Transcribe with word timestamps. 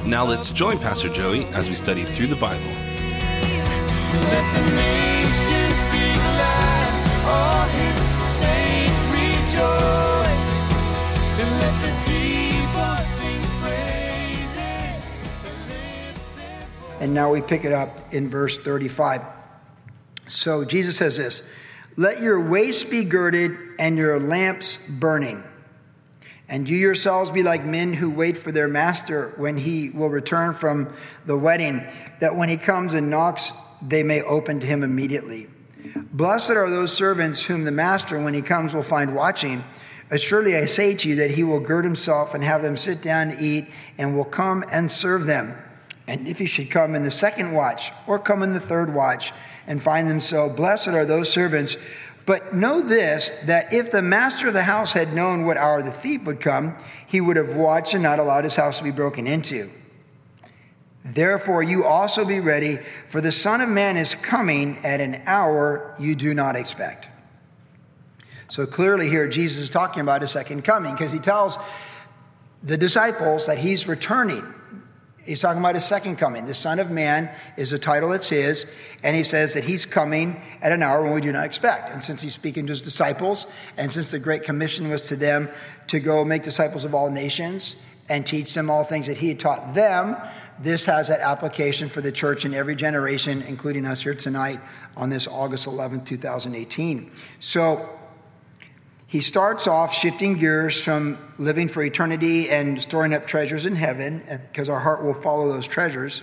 Now 0.08 0.24
let's 0.24 0.52
join 0.52 0.80
Pastor 0.80 1.10
Joey 1.10 1.44
as 1.48 1.68
we 1.68 1.76
study 1.76 2.06
through 2.06 2.28
the 2.28 2.38
Bible. 2.38 2.64
Let 2.64 4.46
the 4.56 4.62
nations 4.72 5.80
be 5.92 6.14
glad. 6.16 6.92
All 7.28 7.68
his 7.68 8.00
saints 8.26 9.04
rejoice. 9.12 10.56
And 11.42 11.52
let 11.60 11.76
the 11.84 11.92
people 12.08 12.96
sing 13.06 13.44
praises. 13.62 15.14
And 17.02 17.14
now 17.14 17.30
we 17.30 17.42
pick 17.42 17.66
it 17.66 17.74
up 17.74 17.90
in 18.14 18.30
verse 18.30 18.58
35. 18.58 19.24
So 20.30 20.64
Jesus 20.64 20.96
says 20.96 21.18
this 21.18 21.44
Let 21.98 22.24
your 22.24 22.40
waist 22.40 22.90
be 22.90 23.04
girded 23.04 23.58
and 23.78 23.98
your 23.98 24.22
lamps 24.22 24.80
burning. 24.88 25.44
And 26.50 26.68
you 26.70 26.78
yourselves 26.78 27.30
be 27.30 27.44
like 27.44 27.66
men 27.66 27.94
who 27.94 28.10
wait 28.10 28.38
for 28.38 28.52
their 28.52 28.70
master 28.70 29.34
when 29.36 29.58
he 29.58 29.90
will 29.90 30.10
return 30.10 30.54
from 30.54 30.94
the 31.26 31.38
wedding, 31.38 31.86
that 32.22 32.36
when 32.36 32.48
he 32.48 32.58
comes 32.58 32.94
and 32.94 33.10
knocks, 33.10 33.52
they 33.82 34.02
may 34.02 34.22
open 34.22 34.60
to 34.62 34.66
him 34.66 34.84
immediately. 34.84 35.48
Blessed 36.14 36.52
are 36.52 36.70
those 36.70 36.94
servants 36.94 37.42
whom 37.42 37.64
the 37.64 37.72
master, 37.72 38.22
when 38.22 38.34
he 38.34 38.42
comes, 38.42 38.74
will 38.74 38.84
find 38.84 39.14
watching. 39.14 39.64
Assuredly, 40.10 40.56
I 40.56 40.66
say 40.66 40.96
to 40.96 41.10
you 41.10 41.16
that 41.18 41.32
he 41.32 41.44
will 41.44 41.60
gird 41.60 41.84
himself 41.84 42.34
and 42.34 42.44
have 42.44 42.62
them 42.62 42.78
sit 42.78 43.02
down 43.02 43.32
to 43.32 43.44
eat, 43.44 43.68
and 43.98 44.16
will 44.16 44.26
come 44.26 44.64
and 44.72 44.90
serve 44.90 45.26
them. 45.26 45.56
And 46.08 46.28
if 46.28 46.40
he 46.40 46.46
should 46.46 46.72
come 46.72 46.96
in 46.96 47.04
the 47.04 47.12
second 47.12 47.52
watch, 47.52 47.92
or 48.08 48.18
come 48.18 48.42
in 48.42 48.54
the 48.54 48.62
third 48.62 48.94
watch, 48.94 49.34
and 49.68 49.84
find 49.84 50.10
them 50.10 50.22
so, 50.22 50.50
blessed 50.50 50.90
are 50.90 51.06
those 51.06 51.30
servants. 51.30 51.76
But 52.28 52.54
know 52.54 52.82
this 52.82 53.32
that 53.46 53.72
if 53.72 53.90
the 53.90 54.02
master 54.02 54.50
of 54.50 54.54
the 54.54 54.62
house 54.62 54.92
had 54.92 55.14
known 55.14 55.46
what 55.46 55.56
hour 55.56 55.82
the 55.82 55.92
thief 55.92 56.24
would 56.26 56.42
come, 56.42 56.78
he 57.08 57.22
would 57.22 57.38
have 57.38 57.56
watched 57.56 57.94
and 57.94 58.04
not 58.04 58.20
allowed 58.20 58.44
his 58.44 58.56
house 58.56 58.80
to 58.80 58.84
be 58.84 58.92
broken 58.92 59.26
into. 59.26 59.72
Therefore, 61.06 61.64
you 61.64 61.86
also 61.86 62.26
be 62.26 62.42
ready, 62.42 62.80
for 63.10 63.22
the 63.22 63.32
Son 63.32 63.62
of 63.62 63.70
Man 63.70 63.96
is 63.96 64.14
coming 64.14 64.78
at 64.84 65.00
an 65.00 65.22
hour 65.26 65.96
you 65.98 66.16
do 66.16 66.34
not 66.34 66.58
expect. 66.58 67.08
So 68.50 68.68
clearly, 68.68 69.08
here 69.08 69.30
Jesus 69.30 69.64
is 69.64 69.70
talking 69.70 70.02
about 70.02 70.22
a 70.22 70.28
second 70.28 70.66
coming 70.66 70.92
because 70.92 71.14
he 71.14 71.20
tells 71.20 71.58
the 72.62 72.76
disciples 72.76 73.46
that 73.46 73.58
he's 73.58 73.88
returning. 73.88 74.44
He's 75.28 75.42
talking 75.42 75.60
about 75.60 75.76
his 75.76 75.84
second 75.84 76.16
coming. 76.16 76.46
The 76.46 76.54
Son 76.54 76.80
of 76.80 76.90
Man 76.90 77.30
is 77.58 77.74
a 77.74 77.80
title 77.80 78.10
that's 78.10 78.30
his, 78.30 78.66
and 79.04 79.14
he 79.14 79.24
says 79.24 79.54
that 79.56 79.66
he's 79.66 79.86
coming 79.86 80.42
at 80.62 80.72
an 80.72 80.82
hour 80.82 81.04
when 81.04 81.14
we 81.14 81.20
do 81.20 81.34
not 81.34 81.46
expect. 81.46 81.92
And 81.92 82.02
since 82.02 82.22
he's 82.22 82.34
speaking 82.34 82.66
to 82.68 82.72
his 82.72 82.82
disciples, 82.82 83.46
and 83.76 83.92
since 83.92 84.10
the 84.10 84.20
Great 84.20 84.44
Commission 84.44 84.88
was 84.88 85.02
to 85.08 85.18
them 85.18 85.50
to 85.88 86.00
go 86.00 86.24
make 86.24 86.44
disciples 86.44 86.86
of 86.86 86.96
all 86.96 87.12
nations 87.12 87.76
and 88.08 88.26
teach 88.26 88.54
them 88.54 88.70
all 88.70 88.86
things 88.86 89.06
that 89.08 89.18
he 89.18 89.28
had 89.28 89.38
taught 89.38 89.74
them, 89.74 90.16
this 90.60 90.86
has 90.86 91.10
that 91.10 91.20
application 91.20 91.90
for 91.90 92.00
the 92.00 92.12
church 92.12 92.46
in 92.46 92.54
every 92.54 92.76
generation, 92.76 93.42
including 93.42 93.86
us 93.86 94.02
here 94.02 94.16
tonight 94.16 94.62
on 94.96 95.10
this 95.10 95.28
August 95.28 95.68
11, 95.68 96.06
2018. 96.06 97.12
So 97.42 97.97
he 99.08 99.22
starts 99.22 99.68
off 99.68 99.94
shifting 99.94 100.34
gears 100.34 100.84
from 100.84 101.18
living 101.38 101.70
for 101.70 101.82
eternity 101.82 102.50
and 102.50 102.82
storing 102.82 103.14
up 103.14 103.26
treasures 103.26 103.66
in 103.66 103.74
heaven, 103.74 104.22
because 104.52 104.68
our 104.68 104.82
heart 104.82 105.04
will 105.04 105.14
follow 105.14 105.52
those 105.52 105.66
treasures. 105.66 106.22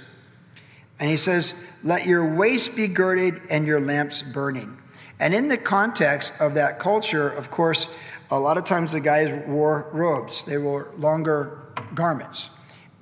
And 1.01 1.11
he 1.11 1.17
says, 1.17 1.55
Let 1.83 2.07
your 2.07 2.35
waist 2.35 2.77
be 2.77 2.87
girded 2.87 3.41
and 3.49 3.67
your 3.67 3.81
lamps 3.81 4.23
burning. 4.23 4.79
And 5.19 5.35
in 5.35 5.49
the 5.49 5.57
context 5.57 6.35
of 6.41 6.55
that 6.55 6.79
culture, 6.79 7.31
of 7.31 7.51
course, 7.51 7.87
a 8.31 8.39
lot 8.39 8.59
of 8.59 8.65
times 8.65 8.93
the 8.93 9.01
guys 9.01 9.33
wore 9.47 9.89
robes, 9.93 10.45
they 10.45 10.59
wore 10.59 10.91
longer 10.99 11.61
garments. 11.95 12.51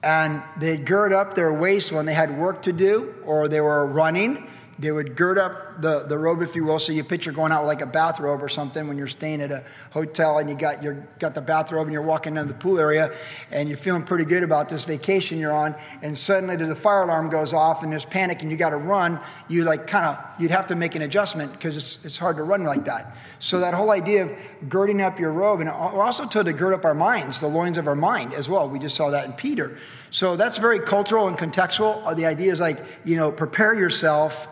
And 0.04 0.42
they'd 0.58 0.84
gird 0.84 1.12
up 1.12 1.34
their 1.34 1.52
waist 1.52 1.90
when 1.90 2.06
they 2.06 2.14
had 2.14 2.38
work 2.38 2.62
to 2.62 2.72
do 2.72 3.14
or 3.24 3.48
they 3.48 3.60
were 3.60 3.86
running. 3.86 4.48
They 4.78 4.90
would 4.90 5.16
gird 5.16 5.38
up 5.38 5.80
the, 5.82 6.04
the 6.04 6.18
robe, 6.18 6.42
if 6.42 6.56
you 6.56 6.64
will. 6.64 6.78
So 6.78 6.92
you 6.92 7.04
picture 7.04 7.30
going 7.30 7.52
out 7.52 7.66
like 7.66 7.82
a 7.82 7.86
bathrobe 7.86 8.42
or 8.42 8.48
something 8.48 8.88
when 8.88 8.96
you're 8.96 9.06
staying 9.06 9.42
at 9.42 9.52
a 9.52 9.64
hotel 9.90 10.38
and 10.38 10.48
you 10.48 10.56
got 10.56 10.82
your 10.82 11.06
got 11.18 11.34
the 11.34 11.40
bathrobe 11.40 11.84
and 11.86 11.92
you're 11.92 12.02
walking 12.02 12.36
into 12.36 12.52
the 12.52 12.58
pool 12.58 12.80
area 12.80 13.14
and 13.50 13.68
you're 13.68 13.78
feeling 13.78 14.02
pretty 14.02 14.24
good 14.24 14.42
about 14.42 14.68
this 14.68 14.84
vacation 14.84 15.38
you're 15.38 15.52
on, 15.52 15.74
and 16.00 16.16
suddenly 16.16 16.56
the 16.56 16.74
fire 16.74 17.02
alarm 17.02 17.28
goes 17.28 17.52
off 17.52 17.82
and 17.82 17.92
there's 17.92 18.06
panic 18.06 18.42
and 18.42 18.50
you 18.50 18.56
got 18.56 18.70
to 18.70 18.76
run. 18.76 19.20
You 19.48 19.64
like 19.64 19.86
kind 19.86 20.06
of 20.06 20.18
you'd 20.40 20.50
have 20.50 20.66
to 20.68 20.74
make 20.74 20.94
an 20.94 21.02
adjustment 21.02 21.52
because 21.52 21.76
it's, 21.76 21.98
it's 22.02 22.16
hard 22.16 22.36
to 22.38 22.42
run 22.42 22.64
like 22.64 22.84
that. 22.86 23.16
So 23.40 23.60
that 23.60 23.74
whole 23.74 23.90
idea 23.90 24.24
of 24.24 24.32
girding 24.68 25.00
up 25.00 25.20
your 25.20 25.32
robe, 25.32 25.60
and 25.60 25.68
we're 25.68 26.02
also 26.02 26.26
told 26.26 26.46
to 26.46 26.52
gird 26.52 26.72
up 26.72 26.84
our 26.84 26.94
minds, 26.94 27.40
the 27.40 27.46
loins 27.46 27.76
of 27.76 27.86
our 27.86 27.94
mind 27.94 28.32
as 28.32 28.48
well. 28.48 28.68
We 28.68 28.78
just 28.78 28.96
saw 28.96 29.10
that 29.10 29.26
in 29.26 29.32
Peter. 29.34 29.78
So 30.12 30.36
that's 30.36 30.58
very 30.58 30.78
cultural 30.78 31.26
and 31.26 31.36
contextual. 31.36 32.00
Uh, 32.04 32.14
The 32.14 32.26
idea 32.26 32.52
is 32.52 32.60
like 32.60 32.84
you 33.04 33.16
know 33.16 33.32
prepare 33.32 33.74
yourself 33.74 34.46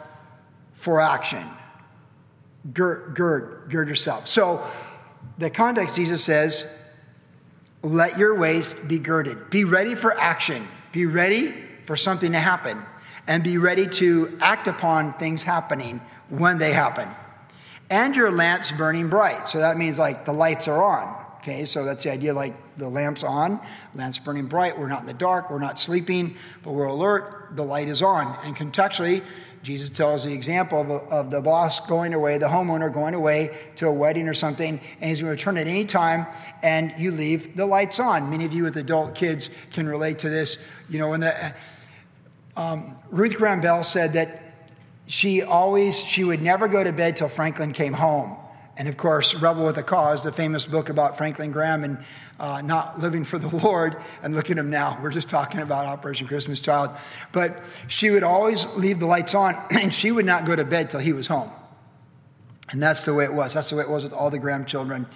for 0.74 1.00
action. 1.00 1.46
Gird, 2.72 3.14
gird, 3.14 3.70
gird 3.70 3.88
yourself. 3.88 4.26
So, 4.26 4.66
the 5.38 5.50
context, 5.50 5.96
Jesus 5.96 6.22
says, 6.24 6.66
let 7.82 8.18
your 8.18 8.34
waist 8.34 8.76
be 8.86 8.98
girded. 8.98 9.50
Be 9.50 9.64
ready 9.64 9.94
for 9.94 10.18
action. 10.18 10.68
Be 10.92 11.06
ready 11.06 11.54
for 11.86 11.96
something 11.96 12.32
to 12.32 12.38
happen. 12.38 12.82
And 13.26 13.42
be 13.42 13.58
ready 13.58 13.86
to 13.86 14.36
act 14.40 14.68
upon 14.68 15.14
things 15.14 15.42
happening 15.42 16.00
when 16.28 16.58
they 16.58 16.72
happen. 16.72 17.08
And 17.88 18.14
your 18.14 18.30
lamps 18.30 18.72
burning 18.72 19.08
bright. 19.08 19.48
So 19.48 19.58
that 19.58 19.78
means 19.78 19.98
like 19.98 20.24
the 20.24 20.32
lights 20.32 20.68
are 20.68 20.82
on. 20.82 21.19
Okay, 21.40 21.64
so 21.64 21.86
that's 21.86 22.02
the 22.02 22.12
idea 22.12 22.34
like 22.34 22.54
the 22.76 22.86
lamp's 22.86 23.24
on, 23.24 23.60
lamps 23.94 24.18
burning 24.18 24.44
bright. 24.44 24.78
We're 24.78 24.88
not 24.88 25.00
in 25.00 25.06
the 25.06 25.14
dark, 25.14 25.50
we're 25.50 25.58
not 25.58 25.78
sleeping, 25.78 26.36
but 26.62 26.72
we're 26.72 26.84
alert. 26.84 27.56
The 27.56 27.64
light 27.64 27.88
is 27.88 28.02
on. 28.02 28.36
And 28.44 28.54
contextually, 28.54 29.24
Jesus 29.62 29.88
tells 29.88 30.24
the 30.24 30.34
example 30.34 30.82
of, 30.82 30.90
of, 30.90 31.30
the 31.30 31.40
boss 31.40 31.80
going 31.80 32.12
away, 32.12 32.36
the 32.36 32.46
homeowner 32.46 32.92
going 32.92 33.14
away 33.14 33.58
to 33.76 33.86
a 33.88 33.92
wedding 33.92 34.28
or 34.28 34.34
something, 34.34 34.78
and 35.00 35.08
he's 35.08 35.22
going 35.22 35.28
to 35.28 35.36
return 35.36 35.56
at 35.56 35.66
any 35.66 35.86
time, 35.86 36.26
and 36.62 36.92
you 36.98 37.10
leave 37.10 37.56
the 37.56 37.64
lights 37.64 38.00
on. 38.00 38.28
Many 38.28 38.44
of 38.44 38.52
you 38.52 38.64
with 38.64 38.76
adult 38.76 39.14
kids 39.14 39.48
can 39.72 39.88
relate 39.88 40.18
to 40.18 40.28
this. 40.28 40.58
You 40.90 40.98
know, 40.98 41.08
when 41.08 41.20
the 41.20 41.54
um, 42.56 42.96
Ruth 43.10 43.34
Graham 43.34 43.62
Bell 43.62 43.82
said 43.82 44.12
that 44.12 44.42
she 45.06 45.40
always 45.42 45.98
she 45.98 46.22
would 46.22 46.42
never 46.42 46.68
go 46.68 46.84
to 46.84 46.92
bed 46.92 47.16
till 47.16 47.30
Franklin 47.30 47.72
came 47.72 47.94
home. 47.94 48.36
And 48.80 48.88
of 48.88 48.96
course, 48.96 49.34
Rebel 49.34 49.66
with 49.66 49.76
a 49.76 49.82
Cause, 49.82 50.24
the 50.24 50.32
famous 50.32 50.64
book 50.64 50.88
about 50.88 51.18
Franklin 51.18 51.52
Graham 51.52 51.84
and 51.84 52.02
uh, 52.38 52.62
not 52.62 52.98
living 52.98 53.24
for 53.24 53.38
the 53.38 53.54
Lord. 53.62 53.98
And 54.22 54.34
look 54.34 54.50
at 54.50 54.56
him 54.56 54.70
now. 54.70 54.98
We're 55.02 55.10
just 55.10 55.28
talking 55.28 55.60
about 55.60 55.84
Operation 55.84 56.26
Christmas 56.26 56.62
Child. 56.62 56.92
But 57.30 57.62
she 57.88 58.08
would 58.08 58.22
always 58.22 58.64
leave 58.76 58.98
the 58.98 59.04
lights 59.04 59.34
on, 59.34 59.62
and 59.70 59.92
she 59.92 60.12
would 60.12 60.24
not 60.24 60.46
go 60.46 60.56
to 60.56 60.64
bed 60.64 60.88
till 60.88 61.00
he 61.00 61.12
was 61.12 61.26
home. 61.26 61.50
And 62.70 62.82
that's 62.82 63.04
the 63.04 63.12
way 63.12 63.24
it 63.24 63.34
was. 63.34 63.52
That's 63.52 63.68
the 63.68 63.76
way 63.76 63.82
it 63.82 63.90
was 63.90 64.02
with 64.02 64.14
all 64.14 64.30
the 64.30 64.38
Graham 64.38 64.64
children. 64.64 65.06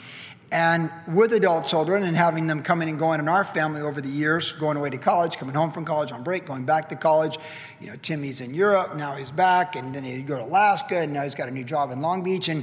And 0.51 0.91
with 1.09 1.33
adult 1.33 1.67
children 1.67 2.05
and 2.05 2.15
having 2.15 2.47
them 2.47 2.63
coming 2.63 2.91
and 2.91 2.99
going 2.99 3.19
in 3.19 3.29
our 3.29 3.47
family 3.47 3.81
over 3.81 4.03
the 4.03 4.11
years, 4.11 4.53
going 4.53 4.77
away 4.77 4.91
to 4.91 4.99
college, 4.99 5.39
coming 5.39 5.55
home 5.55 5.73
from 5.73 5.87
college 5.87 6.13
on 6.13 6.23
break, 6.23 6.45
going 6.45 6.67
back 6.67 6.91
to 6.91 6.97
college. 6.97 7.39
You 7.81 7.89
know, 7.89 7.97
Timmy's 8.03 8.43
in 8.43 8.53
Europe, 8.53 8.95
now 8.95 9.17
he's 9.17 9.31
back, 9.31 9.75
and 9.75 9.95
then 9.95 10.05
he'd 10.05 10.27
go 10.27 10.37
to 10.37 10.45
Alaska, 10.45 10.99
and 10.99 11.15
now 11.15 11.23
he's 11.23 11.35
got 11.35 11.49
a 11.49 11.51
new 11.51 11.65
job 11.65 11.91
in 11.93 12.03
Long 12.03 12.23
Beach. 12.23 12.49
And, 12.49 12.63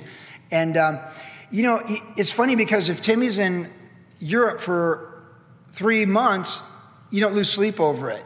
and 0.51 0.77
um, 0.77 1.00
you 1.50 1.63
know, 1.63 1.81
it's 2.15 2.31
funny 2.31 2.56
because 2.56 2.89
if 2.89 3.01
Timmy's 3.01 3.38
in 3.38 3.69
Europe 4.19 4.62
for 4.62 5.24
three 5.74 6.06
months, 6.06 6.62
you 7.09 7.19
don't 7.21 7.33
lose 7.33 7.50
sleep 7.50 7.80
over 7.80 8.09
it. 8.09 8.24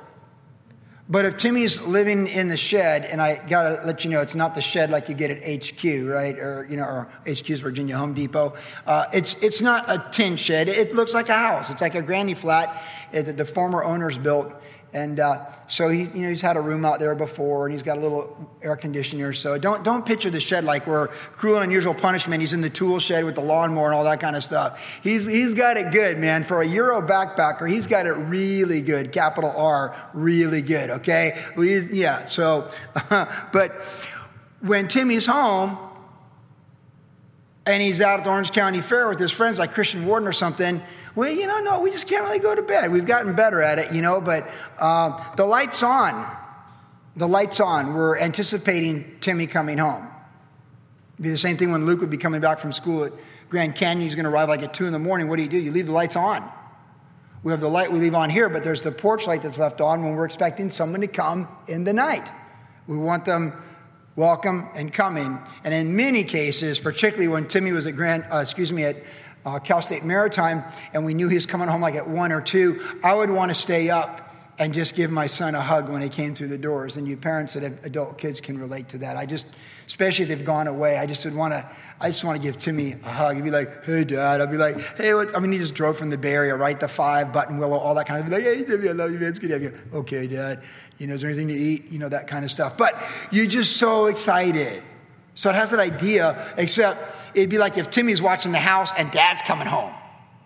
But 1.08 1.26
if 1.26 1.38
Timmy's 1.38 1.80
living 1.82 2.28
in 2.28 2.48
the 2.48 2.58
shed, 2.58 3.06
and 3.06 3.22
I 3.22 3.36
gotta 3.48 3.80
let 3.86 4.04
you 4.04 4.10
know, 4.10 4.22
it's 4.22 4.34
not 4.34 4.56
the 4.56 4.62
shed 4.62 4.90
like 4.90 5.08
you 5.08 5.14
get 5.14 5.30
at 5.30 5.44
HQ, 5.44 5.84
right? 6.08 6.38
Or 6.38 6.66
you 6.68 6.78
know, 6.78 6.84
or 6.84 7.08
HQ's 7.28 7.60
Virginia 7.60 7.96
Home 7.96 8.16
Depot. 8.16 8.56
Uh, 8.88 9.06
it's 9.14 9.36
it's 9.36 9.62
not 9.62 9.86
a 9.88 10.04
tin 10.12 10.36
shed. 10.36 10.68
It 10.68 10.96
looks 10.96 11.14
like 11.14 11.30
a 11.30 11.38
house. 11.38 11.70
It's 11.70 11.82
like 11.82 11.94
a 11.94 12.02
granny 12.02 12.34
flat 12.34 12.82
that 13.22 13.38
the 13.38 13.46
former 13.46 13.84
owners 13.84 14.18
built 14.18 14.54
And 14.94 15.20
uh, 15.20 15.46
so 15.68 15.90
he, 15.90 16.04
you 16.04 16.22
know, 16.22 16.30
he's 16.30 16.42
had 16.42 16.56
a 16.56 16.62
room 16.62 16.86
out 16.86 17.00
there 17.02 17.16
before, 17.16 17.66
and 17.66 17.74
he's 17.74 17.84
got 17.84 17.98
a 17.98 18.00
little 18.00 18.50
air 18.62 18.78
conditioner. 18.78 19.34
So 19.34 19.58
don't 19.58 19.84
don't 19.84 20.06
picture 20.06 20.30
the 20.30 20.40
shed 20.40 20.64
like 20.64 20.88
we're 20.88 21.10
cruel 21.34 21.56
and 21.56 21.66
unusual 21.66 21.94
punishment. 21.94 22.40
He's 22.40 22.54
in 22.54 22.62
the 22.62 22.70
tool 22.70 23.00
shed 23.00 23.26
with 23.26 23.36
the 23.36 23.42
lawnmower 23.42 23.88
and 23.88 23.94
all 23.94 24.06
that 24.06 24.22
kind 24.22 24.38
of 24.38 24.44
stuff. 24.46 24.80
He's 25.04 25.26
he's 25.26 25.54
got 25.54 25.76
it 25.76 25.92
good, 25.92 26.18
man. 26.18 26.46
For 26.46 26.62
a 26.62 26.66
Euro 26.66 27.02
backpacker, 27.02 27.70
he's 27.70 27.88
got 27.88 28.06
it 28.06 28.14
really 28.14 28.82
good. 28.82 29.12
Capital 29.12 29.52
R, 29.52 29.94
really 30.14 30.62
good. 30.62 30.90
Okay, 30.90 31.44
we, 31.58 31.78
yeah. 31.92 32.24
So, 32.24 32.70
but 33.10 33.82
when 34.62 34.88
Timmy's 34.88 35.26
home 35.26 35.78
and 37.66 37.84
he's 37.84 38.00
out 38.00 38.20
at 38.20 38.24
the 38.24 38.30
Orange 38.30 38.52
County 38.54 38.80
Fair 38.80 39.10
with 39.10 39.20
his 39.20 39.32
friends 39.32 39.60
like 39.60 39.74
Christian 39.74 40.06
Warden 40.06 40.26
or 40.26 40.32
something, 40.32 40.82
well, 41.16 41.32
you 41.32 41.48
know, 41.48 41.60
no, 41.60 41.82
we 41.82 41.92
just 41.92 42.08
can't 42.08 42.24
really 42.24 42.40
go 42.40 42.54
to 42.54 42.62
bed. 42.62 42.92
We've 42.92 43.06
gotten 43.06 43.36
better 43.36 43.62
at 43.62 43.80
it, 43.80 43.94
you 43.94 44.02
know, 44.02 44.20
but 44.20 44.50
uh, 44.80 45.36
the 45.36 45.46
light's 45.46 45.82
on. 45.82 46.30
The 47.16 47.28
light's 47.28 47.60
on. 47.60 47.94
We're 47.94 48.18
anticipating 48.18 49.18
Timmy 49.22 49.48
coming 49.48 49.78
home. 49.78 50.08
It'd 51.14 51.24
be 51.24 51.30
the 51.30 51.38
same 51.38 51.56
thing 51.56 51.72
when 51.72 51.86
Luke 51.86 52.02
would 52.02 52.10
be 52.10 52.18
coming 52.18 52.42
back 52.42 52.60
from 52.60 52.74
school 52.74 53.06
at 53.06 53.14
Grand 53.50 53.76
Canyon. 53.76 54.06
He's 54.06 54.16
going 54.16 54.26
to 54.26 54.30
arrive 54.30 54.50
like 54.50 54.64
at 54.64 54.74
2 54.74 54.86
in 54.86 54.92
the 54.92 55.00
morning. 55.00 55.30
What 55.30 55.38
do 55.38 55.44
you 55.44 55.50
do? 55.50 55.58
You 55.58 55.72
leave 55.72 55.86
the 55.86 55.94
lights 55.94 56.18
on. 56.18 56.44
We 57.44 57.52
have 57.52 57.62
the 57.62 57.70
light 57.70 57.92
we 57.92 58.00
leave 58.00 58.16
on 58.16 58.30
here, 58.30 58.50
but 58.50 58.64
there's 58.64 58.82
the 58.82 58.92
porch 58.92 59.28
light 59.28 59.44
that's 59.44 59.58
left 59.58 59.80
on 59.80 60.04
when 60.04 60.16
we're 60.16 60.26
expecting 60.26 60.70
someone 60.70 61.00
to 61.02 61.08
come 61.08 61.48
in 61.68 61.84
the 61.86 61.94
night. 61.94 62.28
We 62.88 62.98
want 62.98 63.24
them 63.24 63.54
welcome 64.16 64.68
and 64.76 64.92
coming. 64.92 65.40
And 65.64 65.74
in 65.74 65.96
many 65.96 66.24
cases, 66.24 66.80
particularly 66.80 67.28
when 67.28 67.48
Timmy 67.48 67.72
was 67.72 67.86
at 67.88 67.96
Grand, 67.96 68.26
uh, 68.32 68.38
excuse 68.38 68.74
me, 68.74 68.84
at 68.84 68.98
uh, 69.46 69.60
Cal 69.60 69.82
State 69.82 70.04
Maritime, 70.04 70.64
and 70.94 71.06
we 71.06 71.14
knew 71.14 71.28
he 71.28 71.36
was 71.36 71.46
coming 71.46 71.68
home 71.68 71.82
like 71.82 71.96
at 71.96 72.08
one 72.08 72.32
or 72.32 72.42
two, 72.42 72.84
I 73.04 73.14
would 73.14 73.30
want 73.30 73.50
to 73.50 73.56
stay 73.56 73.90
up 73.90 74.22
and 74.58 74.74
just 74.74 74.96
give 74.96 75.12
my 75.12 75.28
son 75.28 75.54
a 75.54 75.62
hug 75.62 75.90
when 75.90 76.02
he 76.02 76.08
came 76.08 76.34
through 76.34 76.48
the 76.48 76.58
doors. 76.58 76.96
And 76.96 77.08
you 77.08 77.18
parents 77.18 77.54
that 77.54 77.64
have 77.64 77.84
adult 77.84 78.18
kids 78.18 78.40
can 78.40 78.58
relate 78.58 78.88
to 78.90 78.98
that. 79.00 79.18
I 79.18 79.26
just, 79.26 79.48
especially 79.86 80.24
if 80.24 80.30
they've 80.30 80.46
gone 80.46 80.68
away, 80.68 80.98
I 80.98 81.06
just 81.06 81.26
would 81.26 81.36
want 81.36 81.54
to, 81.54 81.70
I 82.00 82.08
just 82.08 82.24
want 82.24 82.42
to 82.42 82.42
give 82.42 82.58
Timmy 82.58 82.94
a 83.04 83.12
hug. 83.12 83.36
He'd 83.36 83.44
be 83.44 83.52
like, 83.52 83.84
hey, 83.84 84.06
dad. 84.06 84.40
I'd 84.40 84.52
be 84.52 84.58
like, 84.58 84.80
hey, 84.96 85.14
what's, 85.14 85.34
I 85.34 85.40
mean, 85.40 85.52
he 85.52 85.58
just 85.58 85.76
drove 85.76 85.98
from 85.98 86.10
the 86.10 86.18
Bay 86.18 86.34
Area, 86.34 86.56
right? 86.56 86.80
The 86.80 86.88
five, 86.88 87.28
Buttonwillow, 87.28 87.74
all 87.74 87.96
that 87.96 88.08
kind 88.08 88.20
of, 88.20 88.26
I'd 88.26 88.30
be 88.30 88.36
like, 88.46 88.58
hey, 88.58 88.64
Timmy, 88.64 88.88
I 88.88 88.94
love 88.94 89.12
you, 89.12 89.20
man. 89.20 89.30
It's 89.30 89.40
good 89.40 89.48
to 89.48 89.54
have 89.56 89.64
you. 89.64 89.78
Okay, 89.94 90.26
dad. 90.26 90.64
You 91.00 91.08
know, 91.08 91.16
is 91.16 91.22
there 91.22 91.30
anything 91.30 91.50
to 91.50 91.54
eat? 91.54 91.92
You 91.92 92.00
know, 92.00 92.08
that 92.08 92.28
kind 92.28 92.46
of 92.46 92.52
stuff. 92.52 92.78
But 92.78 93.02
you're 93.32 93.48
just 93.48 93.76
so 93.76 94.06
excited. 94.06 94.82
So 95.36 95.50
it 95.50 95.56
has 95.56 95.70
that 95.72 95.80
idea, 95.80 96.54
except 96.58 97.16
it'd 97.36 97.50
be 97.50 97.58
like 97.58 97.78
if 97.78 97.90
Timmy's 97.90 98.22
watching 98.22 98.52
the 98.52 98.58
house 98.58 98.92
and 98.98 99.12
dad's 99.12 99.42
coming 99.42 99.68
home. 99.68 99.94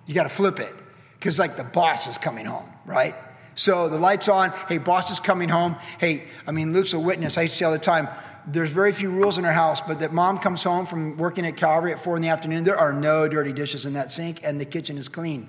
You 0.08 0.16
got 0.16 0.24
to 0.24 0.30
flip 0.30 0.60
it 0.60 0.74
because, 1.14 1.38
like, 1.38 1.56
the 1.56 1.64
boss 1.64 2.08
is 2.08 2.18
coming 2.18 2.46
home, 2.46 2.68
right? 2.86 3.16
So 3.54 3.88
the 3.88 4.00
light's 4.00 4.28
on. 4.28 4.52
Hey, 4.68 4.80
boss 4.80 5.12
is 5.12 5.20
coming 5.20 5.50
home. 5.50 5.76
Hey, 6.00 6.28
I 6.48 6.52
mean, 6.52 6.74
Luke's 6.74 6.94
a 6.94 7.00
witness. 7.00 7.38
I 7.38 7.46
say 7.46 7.66
all 7.66 7.72
the 7.72 7.78
time, 7.78 8.10
there's 8.48 8.72
very 8.72 8.92
few 8.92 9.12
rules 9.12 9.38
in 9.38 9.46
our 9.46 9.52
house, 9.52 9.82
but 9.82 10.00
that 10.00 10.14
mom 10.14 10.40
comes 10.40 10.64
home 10.64 10.88
from 10.88 11.18
working 11.18 11.46
at 11.46 11.56
Calvary 11.56 11.92
at 11.92 12.04
four 12.04 12.16
in 12.16 12.22
the 12.22 12.30
afternoon, 12.30 12.64
there 12.64 12.78
are 12.78 12.92
no 12.92 13.28
dirty 13.28 13.54
dishes 13.54 13.86
in 13.86 13.94
that 13.94 14.12
sink, 14.12 14.42
and 14.44 14.60
the 14.60 14.66
kitchen 14.66 14.98
is 14.98 15.08
clean. 15.08 15.48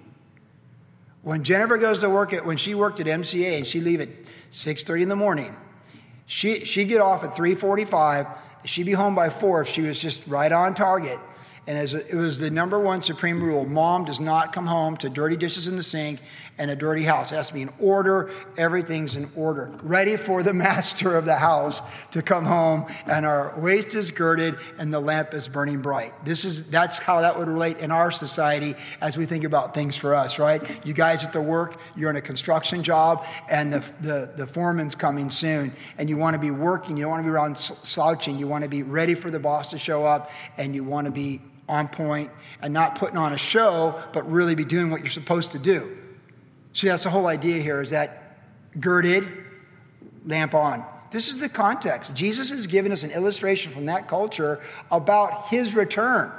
When 1.22 1.44
Jennifer 1.44 1.78
goes 1.78 2.00
to 2.00 2.10
work 2.10 2.32
at, 2.32 2.44
when 2.44 2.56
she 2.56 2.74
worked 2.74 3.00
at 3.00 3.06
MCA 3.06 3.58
and 3.58 3.66
she 3.66 3.80
leave 3.80 4.00
at 4.00 4.08
6.30 4.50 5.02
in 5.02 5.08
the 5.08 5.16
morning, 5.16 5.56
she, 6.26 6.64
she'd 6.64 6.86
get 6.86 7.00
off 7.00 7.24
at 7.24 7.34
3.45. 7.34 8.36
She'd 8.64 8.86
be 8.86 8.92
home 8.92 9.14
by 9.14 9.30
4 9.30 9.62
if 9.62 9.68
she 9.68 9.82
was 9.82 10.00
just 10.00 10.26
right 10.26 10.52
on 10.52 10.74
target. 10.74 11.18
And 11.66 11.78
as 11.78 11.94
it 11.94 12.14
was 12.14 12.38
the 12.38 12.50
number 12.50 12.78
one 12.78 13.02
supreme 13.02 13.42
rule 13.42 13.64
mom 13.64 14.04
does 14.04 14.20
not 14.20 14.52
come 14.52 14.66
home 14.66 14.96
to 14.98 15.08
dirty 15.08 15.36
dishes 15.36 15.68
in 15.68 15.76
the 15.76 15.82
sink 15.82 16.20
and 16.60 16.70
a 16.70 16.76
dirty 16.76 17.02
house. 17.02 17.32
It 17.32 17.36
has 17.36 17.48
to 17.48 17.54
be 17.54 17.62
in 17.62 17.70
order. 17.78 18.30
Everything's 18.58 19.16
in 19.16 19.30
order. 19.34 19.72
Ready 19.82 20.16
for 20.16 20.42
the 20.42 20.52
master 20.68 21.16
of 21.16 21.24
the 21.24 21.34
house 21.34 21.80
to 22.10 22.20
come 22.20 22.44
home, 22.44 22.84
and 23.06 23.24
our 23.24 23.58
waist 23.58 23.94
is 23.94 24.10
girded 24.10 24.56
and 24.78 24.92
the 24.92 25.00
lamp 25.00 25.32
is 25.32 25.48
burning 25.48 25.80
bright. 25.80 26.12
This 26.22 26.44
is 26.44 26.64
that's 26.64 26.98
how 26.98 27.22
that 27.22 27.36
would 27.36 27.48
relate 27.48 27.78
in 27.78 27.90
our 27.90 28.10
society 28.10 28.74
as 29.00 29.16
we 29.16 29.24
think 29.24 29.44
about 29.44 29.72
things 29.72 29.96
for 29.96 30.14
us, 30.14 30.38
right? 30.38 30.62
You 30.84 30.92
guys 30.92 31.24
at 31.24 31.32
the 31.32 31.40
work, 31.40 31.78
you're 31.96 32.10
in 32.10 32.16
a 32.16 32.20
construction 32.20 32.82
job, 32.82 33.24
and 33.48 33.72
the, 33.72 33.82
the, 34.02 34.30
the 34.36 34.46
foreman's 34.46 34.94
coming 34.94 35.30
soon, 35.30 35.72
and 35.96 36.10
you 36.10 36.18
want 36.18 36.34
to 36.34 36.38
be 36.38 36.50
working, 36.50 36.94
you 36.94 37.04
don't 37.04 37.10
want 37.12 37.22
to 37.22 37.26
be 37.26 37.30
around 37.30 37.56
slouching, 37.56 38.38
you 38.38 38.46
want 38.46 38.64
to 38.64 38.68
be 38.68 38.82
ready 38.82 39.14
for 39.14 39.30
the 39.30 39.40
boss 39.40 39.70
to 39.70 39.78
show 39.78 40.04
up, 40.04 40.30
and 40.58 40.74
you 40.74 40.84
want 40.84 41.06
to 41.06 41.10
be 41.10 41.40
on 41.70 41.88
point 41.88 42.30
and 42.60 42.74
not 42.74 42.96
putting 42.96 43.16
on 43.16 43.32
a 43.32 43.38
show, 43.38 44.02
but 44.12 44.30
really 44.30 44.54
be 44.54 44.64
doing 44.64 44.90
what 44.90 45.00
you're 45.00 45.10
supposed 45.10 45.52
to 45.52 45.58
do. 45.58 45.96
See, 46.72 46.88
that's 46.88 47.04
the 47.04 47.10
whole 47.10 47.26
idea 47.26 47.60
here 47.60 47.80
is 47.80 47.90
that 47.90 48.38
girded, 48.78 49.28
lamp 50.24 50.54
on. 50.54 50.84
This 51.10 51.28
is 51.28 51.38
the 51.38 51.48
context. 51.48 52.14
Jesus 52.14 52.50
has 52.50 52.66
given 52.66 52.92
us 52.92 53.02
an 53.02 53.10
illustration 53.10 53.72
from 53.72 53.86
that 53.86 54.06
culture 54.06 54.60
about 54.90 55.48
his 55.48 55.74
return. 55.74 56.30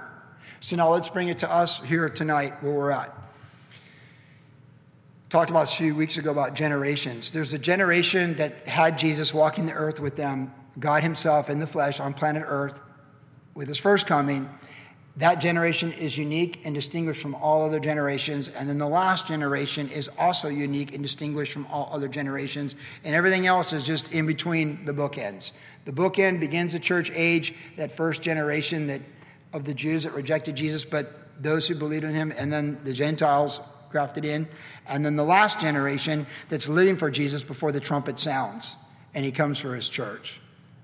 So 0.62 0.76
now 0.76 0.92
let's 0.92 1.10
bring 1.10 1.28
it 1.28 1.40
to 1.40 1.52
us 1.52 1.80
here 1.80 2.08
tonight 2.08 2.62
where 2.64 2.74
we're 2.74 2.92
at. 2.92 3.14
Talked 5.30 5.50
about 5.50 5.74
a 5.74 5.76
few 5.76 5.96
weeks 5.96 6.18
ago 6.18 6.32
about 6.32 6.54
generations. 6.54 7.32
There's 7.32 7.54
a 7.54 7.60
generation 7.60 8.36
that 8.36 8.68
had 8.68 8.98
Jesus 8.98 9.34
walking 9.34 9.66
the 9.66 9.74
earth 9.74 10.00
with 10.00 10.16
them, 10.16 10.54
God 10.80 11.04
Himself 11.04 11.50
in 11.50 11.60
the 11.60 11.68
flesh 11.68 12.00
on 12.00 12.14
planet 12.14 12.44
Earth 12.46 12.82
with 13.56 13.68
His 13.68 13.78
first 13.78 14.08
coming. 14.08 14.50
That 15.18 15.36
generation 15.36 15.92
is 15.92 16.18
unique 16.18 16.62
and 16.64 16.74
distinguished 16.74 17.22
from 17.22 17.36
all 17.36 17.66
other 17.66 17.80
generations. 17.80 18.48
And 18.48 18.70
then 18.70 18.78
the 18.78 18.88
last 18.88 19.28
generation 19.28 19.90
is 19.90 20.10
also 20.18 20.48
unique 20.48 20.94
and 20.94 21.04
distinguished 21.04 21.52
from 21.52 21.66
all 21.68 21.90
other 21.92 22.08
generations. 22.08 22.76
And 23.04 23.14
everything 23.14 23.46
else 23.46 23.74
is 23.74 23.84
just 23.84 24.12
in 24.14 24.26
between 24.26 24.86
the 24.86 24.94
bookends. 24.94 25.52
The 25.84 25.92
bookend 25.92 26.40
begins 26.40 26.74
the 26.74 26.80
church 26.80 27.12
age, 27.14 27.54
that 27.76 27.96
first 27.98 28.22
generation 28.22 28.88
that, 28.88 29.02
of 29.52 29.66
the 29.66 29.74
Jews 29.74 30.04
that 30.04 30.14
rejected 30.14 30.56
Jesus, 30.56 30.86
but 30.86 31.28
those 31.42 31.68
who 31.68 31.76
believed 31.76 32.06
in 32.06 32.14
him, 32.14 32.34
and 32.38 32.54
then 32.54 32.80
the 32.86 32.94
Gentiles 32.94 33.60
grafted 33.90 34.24
in. 34.24 34.48
And 34.88 35.06
then 35.06 35.18
the 35.18 35.24
last 35.24 35.60
generation 35.60 36.26
that's 36.48 36.70
living 36.70 36.96
for 36.96 37.12
Jesus 37.12 37.44
before 37.44 37.74
the 37.74 37.82
trumpet 37.82 38.18
sounds, 38.18 38.78
and 39.14 39.26
he 39.26 39.32
comes 39.32 39.60
for 39.60 39.76
his 39.76 39.90
church. 39.90 40.40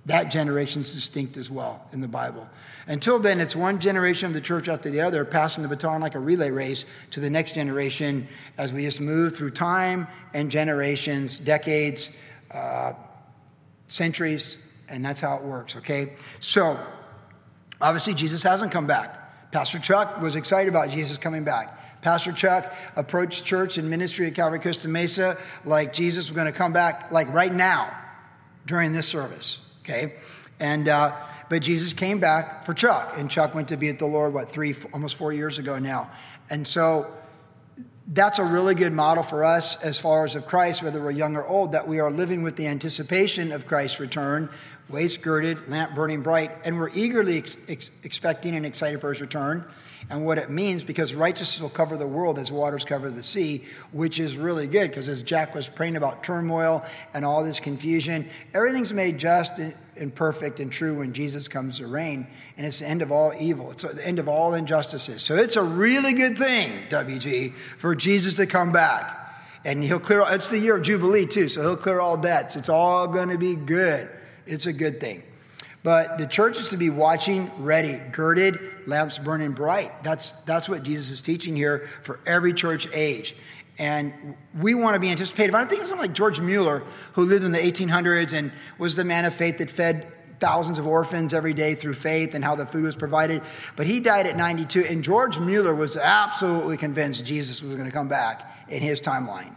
That 0.08 0.32
generation's 0.32 0.94
distinct 0.94 1.36
as 1.36 1.52
well 1.52 1.86
in 1.92 2.00
the 2.00 2.08
Bible. 2.08 2.48
Until 2.88 3.20
then, 3.20 3.42
it's 3.42 3.58
one 3.58 3.78
generation 3.78 4.28
of 4.28 4.34
the 4.34 4.40
church 4.40 4.70
after 4.70 4.90
the 4.90 5.02
other, 5.02 5.26
passing 5.26 5.64
the 5.64 5.70
baton 5.70 6.00
like 6.00 6.16
a 6.16 6.20
relay 6.20 6.50
race 6.50 6.86
to 7.12 7.20
the 7.20 7.30
next 7.30 7.56
generation 7.56 8.26
as 8.58 8.72
we 8.72 8.84
just 8.84 9.02
move 9.02 9.36
through 9.36 9.52
time 9.52 10.08
and 10.34 10.50
generations, 10.50 11.40
decades, 11.40 12.10
uh, 12.52 12.94
centuries, 13.90 14.58
and 14.88 15.04
that's 15.04 15.20
how 15.20 15.36
it 15.36 15.44
works, 15.44 15.76
okay? 15.76 16.14
So, 16.40 16.80
obviously, 17.82 18.14
Jesus 18.14 18.42
hasn't 18.44 18.72
come 18.72 18.88
back. 18.88 19.52
Pastor 19.52 19.80
Chuck 19.80 20.22
was 20.22 20.36
excited 20.36 20.70
about 20.70 20.90
Jesus 20.90 21.18
coming 21.18 21.44
back. 21.44 22.02
Pastor 22.02 22.32
Chuck 22.32 22.74
approached 22.96 23.44
church 23.44 23.78
and 23.78 23.90
ministry 23.90 24.28
at 24.28 24.36
Calvary 24.36 24.60
Costa 24.60 24.88
Mesa 24.88 25.38
like 25.66 25.92
Jesus 25.92 26.30
was 26.30 26.36
going 26.36 26.48
to 26.48 26.58
come 26.58 26.72
back, 26.72 27.12
like 27.12 27.32
right 27.34 27.54
now 27.54 27.94
during 28.66 28.94
this 28.94 29.08
service, 29.08 29.60
okay? 29.88 30.14
And, 30.60 30.90
uh, 30.90 31.16
but 31.50 31.62
Jesus 31.62 31.94
came 31.94 32.20
back 32.20 32.66
for 32.66 32.74
Chuck, 32.74 33.14
and 33.16 33.30
Chuck 33.30 33.54
went 33.54 33.68
to 33.70 33.78
be 33.78 33.90
at 33.90 34.00
the 34.00 34.06
Lord, 34.06 34.34
what, 34.34 34.52
three, 34.52 34.76
almost 34.92 35.16
four 35.16 35.32
years 35.32 35.60
ago 35.60 35.78
now. 35.78 36.10
And 36.50 36.68
so 36.68 37.12
that's 38.14 38.40
a 38.40 38.44
really 38.44 38.74
good 38.74 38.94
model 38.94 39.24
for 39.24 39.44
us 39.44 39.76
as 39.78 40.00
far 40.00 40.24
as 40.24 40.36
of 40.36 40.46
Christ, 40.46 40.82
whether 40.82 41.02
we're 41.02 41.12
young 41.12 41.36
or 41.36 41.46
old, 41.46 41.74
that 41.74 41.88
we 41.88 42.00
are 42.00 42.12
living 42.12 42.42
with 42.42 42.56
the 42.56 42.68
anticipation 42.68 43.52
of 43.52 43.68
Christ's 43.68 44.00
return, 44.00 44.50
waist 44.90 45.22
girded, 45.22 45.70
lamp 45.70 45.96
burning 45.96 46.22
bright, 46.22 46.52
and 46.64 46.78
we're 46.78 46.92
eagerly 46.94 47.40
ex- 47.40 47.58
ex- 47.68 47.92
expecting 48.04 48.56
and 48.56 48.66
excited 48.66 49.02
for 49.02 49.12
his 49.12 49.22
return 49.22 49.66
and 50.10 50.26
what 50.26 50.38
it 50.38 50.50
means 50.50 50.84
because 50.84 51.14
righteousness 51.14 51.60
will 51.60 51.70
cover 51.70 51.98
the 51.98 52.08
world 52.08 52.40
as 52.40 52.52
waters 52.52 52.86
cover 52.86 53.12
the 53.12 53.24
sea, 53.24 53.66
which 53.92 54.20
is 54.20 54.38
really 54.38 54.68
good 54.68 54.90
because 54.90 55.10
as 55.10 55.22
Jack 55.22 55.54
was 55.54 55.68
praying 55.68 55.98
about 55.98 56.24
turmoil 56.24 56.86
and 57.14 57.26
all 57.26 57.44
this 57.44 57.60
confusion, 57.60 58.30
everything's 58.54 58.94
made 58.94 59.18
just 59.18 59.60
and, 59.60 59.74
and 59.98 60.14
perfect 60.14 60.60
and 60.60 60.72
true 60.72 60.96
when 60.96 61.12
Jesus 61.12 61.48
comes 61.48 61.80
to 61.80 61.88
reign, 61.88 62.28
and 62.56 62.66
it's 62.66 62.80
the 62.80 62.88
end 62.88 63.02
of 63.02 63.12
all 63.12 63.34
evil. 63.38 63.72
It's 63.72 63.84
the 63.84 64.06
end 64.06 64.20
of 64.20 64.30
all 64.30 64.54
injustices. 64.54 65.22
So 65.22 65.36
it's 65.36 65.56
a 65.56 65.64
really 65.64 66.14
good 66.14 66.38
thing, 66.38 66.88
WG, 66.90 67.54
for 67.78 67.96
Jesus 67.96 68.36
to 68.36 68.46
come 68.46 68.72
back. 68.72 69.16
And 69.66 69.84
he'll 69.84 70.00
clear, 70.00 70.24
it's 70.30 70.48
the 70.48 70.60
year 70.60 70.78
of 70.78 70.84
Jubilee 70.84 71.26
too, 71.26 71.50
so 71.50 71.62
he'll 71.62 71.76
clear 71.76 72.00
all 72.00 72.16
debts. 72.16 72.56
It's 72.56 72.70
all 72.70 73.08
going 73.08 73.30
to 73.30 73.38
be 73.38 73.58
good. 73.58 74.10
It's 74.48 74.66
a 74.66 74.74
good 74.74 75.00
thing. 75.00 75.24
But 75.84 76.18
the 76.18 76.28
church 76.28 76.60
is 76.60 76.70
to 76.70 76.78
be 76.78 76.90
watching, 76.90 77.52
ready, 77.60 78.02
girded, 78.12 78.60
lamps 78.88 79.18
burning 79.18 79.52
bright. 79.52 80.04
That's, 80.04 80.34
that's 80.46 80.68
what 80.68 80.84
Jesus 80.84 81.12
is 81.12 81.22
teaching 81.22 81.56
here 81.56 81.88
for 82.04 82.20
every 82.26 82.54
church 82.54 82.88
age. 82.92 83.36
And 83.78 84.36
we 84.60 84.74
want 84.74 84.96
to 84.96 85.00
be 85.00 85.10
anticipative. 85.12 85.54
I 85.54 85.66
think 85.66 85.82
of 85.82 85.88
someone 85.88 86.08
like 86.08 86.16
George 86.16 86.42
Mueller, 86.42 86.84
who 87.14 87.24
lived 87.24 87.46
in 87.46 87.52
the 87.52 87.60
1800s 87.60 88.34
and 88.34 88.52
was 88.80 88.96
the 88.96 89.06
man 89.06 89.26
of 89.26 89.36
faith 89.36 89.60
that 89.60 89.70
fed 89.70 90.12
thousands 90.40 90.80
of 90.80 90.88
orphans 90.88 91.34
every 91.34 91.54
day 91.54 91.76
through 91.76 91.94
faith 91.94 92.34
and 92.34 92.44
how 92.44 92.56
the 92.56 92.66
food 92.66 92.84
was 92.84 92.96
provided. 92.96 93.42
But 93.76 93.88
he 93.88 94.00
died 94.00 94.28
at 94.28 94.36
92, 94.36 94.86
and 94.86 95.04
George 95.04 95.40
Mueller 95.40 95.74
was 95.74 95.96
absolutely 95.96 96.78
convinced 96.78 97.24
Jesus 97.26 97.62
was 97.62 97.76
going 97.76 97.88
to 97.88 97.94
come 97.94 98.08
back 98.08 98.66
in 98.68 98.82
his 98.82 99.00
timeline. 99.00 99.54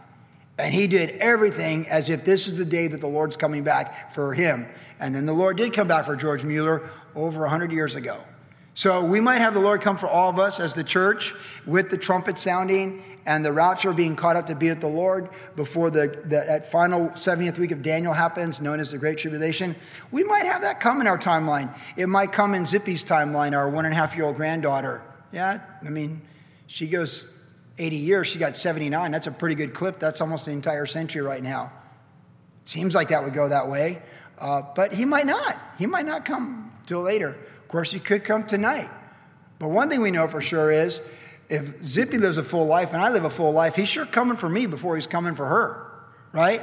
And 0.61 0.75
he 0.75 0.85
did 0.85 1.17
everything 1.17 1.87
as 1.89 2.09
if 2.09 2.23
this 2.23 2.47
is 2.47 2.55
the 2.55 2.65
day 2.65 2.87
that 2.87 3.01
the 3.01 3.07
Lord's 3.07 3.35
coming 3.35 3.63
back 3.63 4.13
for 4.13 4.31
him. 4.31 4.67
And 4.99 5.13
then 5.15 5.25
the 5.25 5.33
Lord 5.33 5.57
did 5.57 5.73
come 5.73 5.87
back 5.87 6.05
for 6.05 6.15
George 6.15 6.43
Mueller 6.43 6.87
over 7.15 7.41
100 7.41 7.71
years 7.71 7.95
ago. 7.95 8.21
So 8.75 9.03
we 9.03 9.19
might 9.19 9.39
have 9.39 9.55
the 9.55 9.59
Lord 9.59 9.81
come 9.81 9.97
for 9.97 10.07
all 10.07 10.29
of 10.29 10.37
us 10.37 10.59
as 10.59 10.75
the 10.75 10.83
church 10.83 11.33
with 11.65 11.89
the 11.89 11.97
trumpet 11.97 12.37
sounding 12.37 13.03
and 13.25 13.43
the 13.43 13.51
rapture 13.51 13.91
being 13.91 14.15
caught 14.15 14.35
up 14.35 14.45
to 14.47 14.55
be 14.55 14.69
with 14.69 14.81
the 14.81 14.87
Lord 14.87 15.29
before 15.55 15.89
the, 15.89 16.21
the 16.25 16.43
that 16.45 16.71
final 16.71 17.09
70th 17.09 17.57
week 17.57 17.71
of 17.71 17.81
Daniel 17.81 18.13
happens, 18.13 18.61
known 18.61 18.79
as 18.79 18.91
the 18.91 18.99
Great 18.99 19.17
Tribulation. 19.17 19.75
We 20.11 20.23
might 20.23 20.45
have 20.45 20.61
that 20.61 20.79
come 20.79 21.01
in 21.01 21.07
our 21.07 21.17
timeline. 21.17 21.73
It 21.97 22.07
might 22.07 22.31
come 22.31 22.53
in 22.53 22.67
Zippy's 22.67 23.03
timeline, 23.03 23.57
our 23.57 23.67
one 23.67 23.85
and 23.85 23.95
a 23.95 23.97
half 23.97 24.15
year 24.15 24.25
old 24.25 24.35
granddaughter. 24.35 25.01
Yeah, 25.31 25.59
I 25.83 25.89
mean, 25.89 26.21
she 26.67 26.87
goes 26.87 27.25
80 27.81 27.95
years, 27.95 28.27
she 28.27 28.37
got 28.37 28.55
79. 28.55 29.11
That's 29.11 29.27
a 29.27 29.31
pretty 29.31 29.55
good 29.55 29.73
clip. 29.73 29.99
That's 29.99 30.21
almost 30.21 30.45
the 30.45 30.51
entire 30.51 30.85
century 30.85 31.21
right 31.21 31.41
now. 31.41 31.71
Seems 32.65 32.93
like 32.93 33.09
that 33.09 33.23
would 33.23 33.33
go 33.33 33.49
that 33.49 33.67
way. 33.67 34.01
Uh, 34.37 34.61
but 34.75 34.93
he 34.93 35.03
might 35.03 35.25
not. 35.25 35.59
He 35.77 35.87
might 35.87 36.05
not 36.05 36.23
come 36.23 36.71
till 36.85 37.01
later. 37.01 37.29
Of 37.29 37.67
course, 37.67 37.91
he 37.91 37.99
could 37.99 38.23
come 38.23 38.45
tonight. 38.45 38.89
But 39.59 39.69
one 39.69 39.89
thing 39.89 40.01
we 40.01 40.11
know 40.11 40.27
for 40.27 40.41
sure 40.41 40.71
is 40.71 41.01
if 41.49 41.83
Zippy 41.83 42.17
lives 42.17 42.37
a 42.37 42.43
full 42.43 42.65
life 42.65 42.93
and 42.93 43.01
I 43.01 43.09
live 43.09 43.25
a 43.25 43.29
full 43.29 43.51
life, 43.51 43.75
he's 43.75 43.89
sure 43.89 44.05
coming 44.05 44.37
for 44.37 44.49
me 44.49 44.67
before 44.67 44.95
he's 44.95 45.07
coming 45.07 45.35
for 45.35 45.45
her, 45.45 45.91
right? 46.33 46.61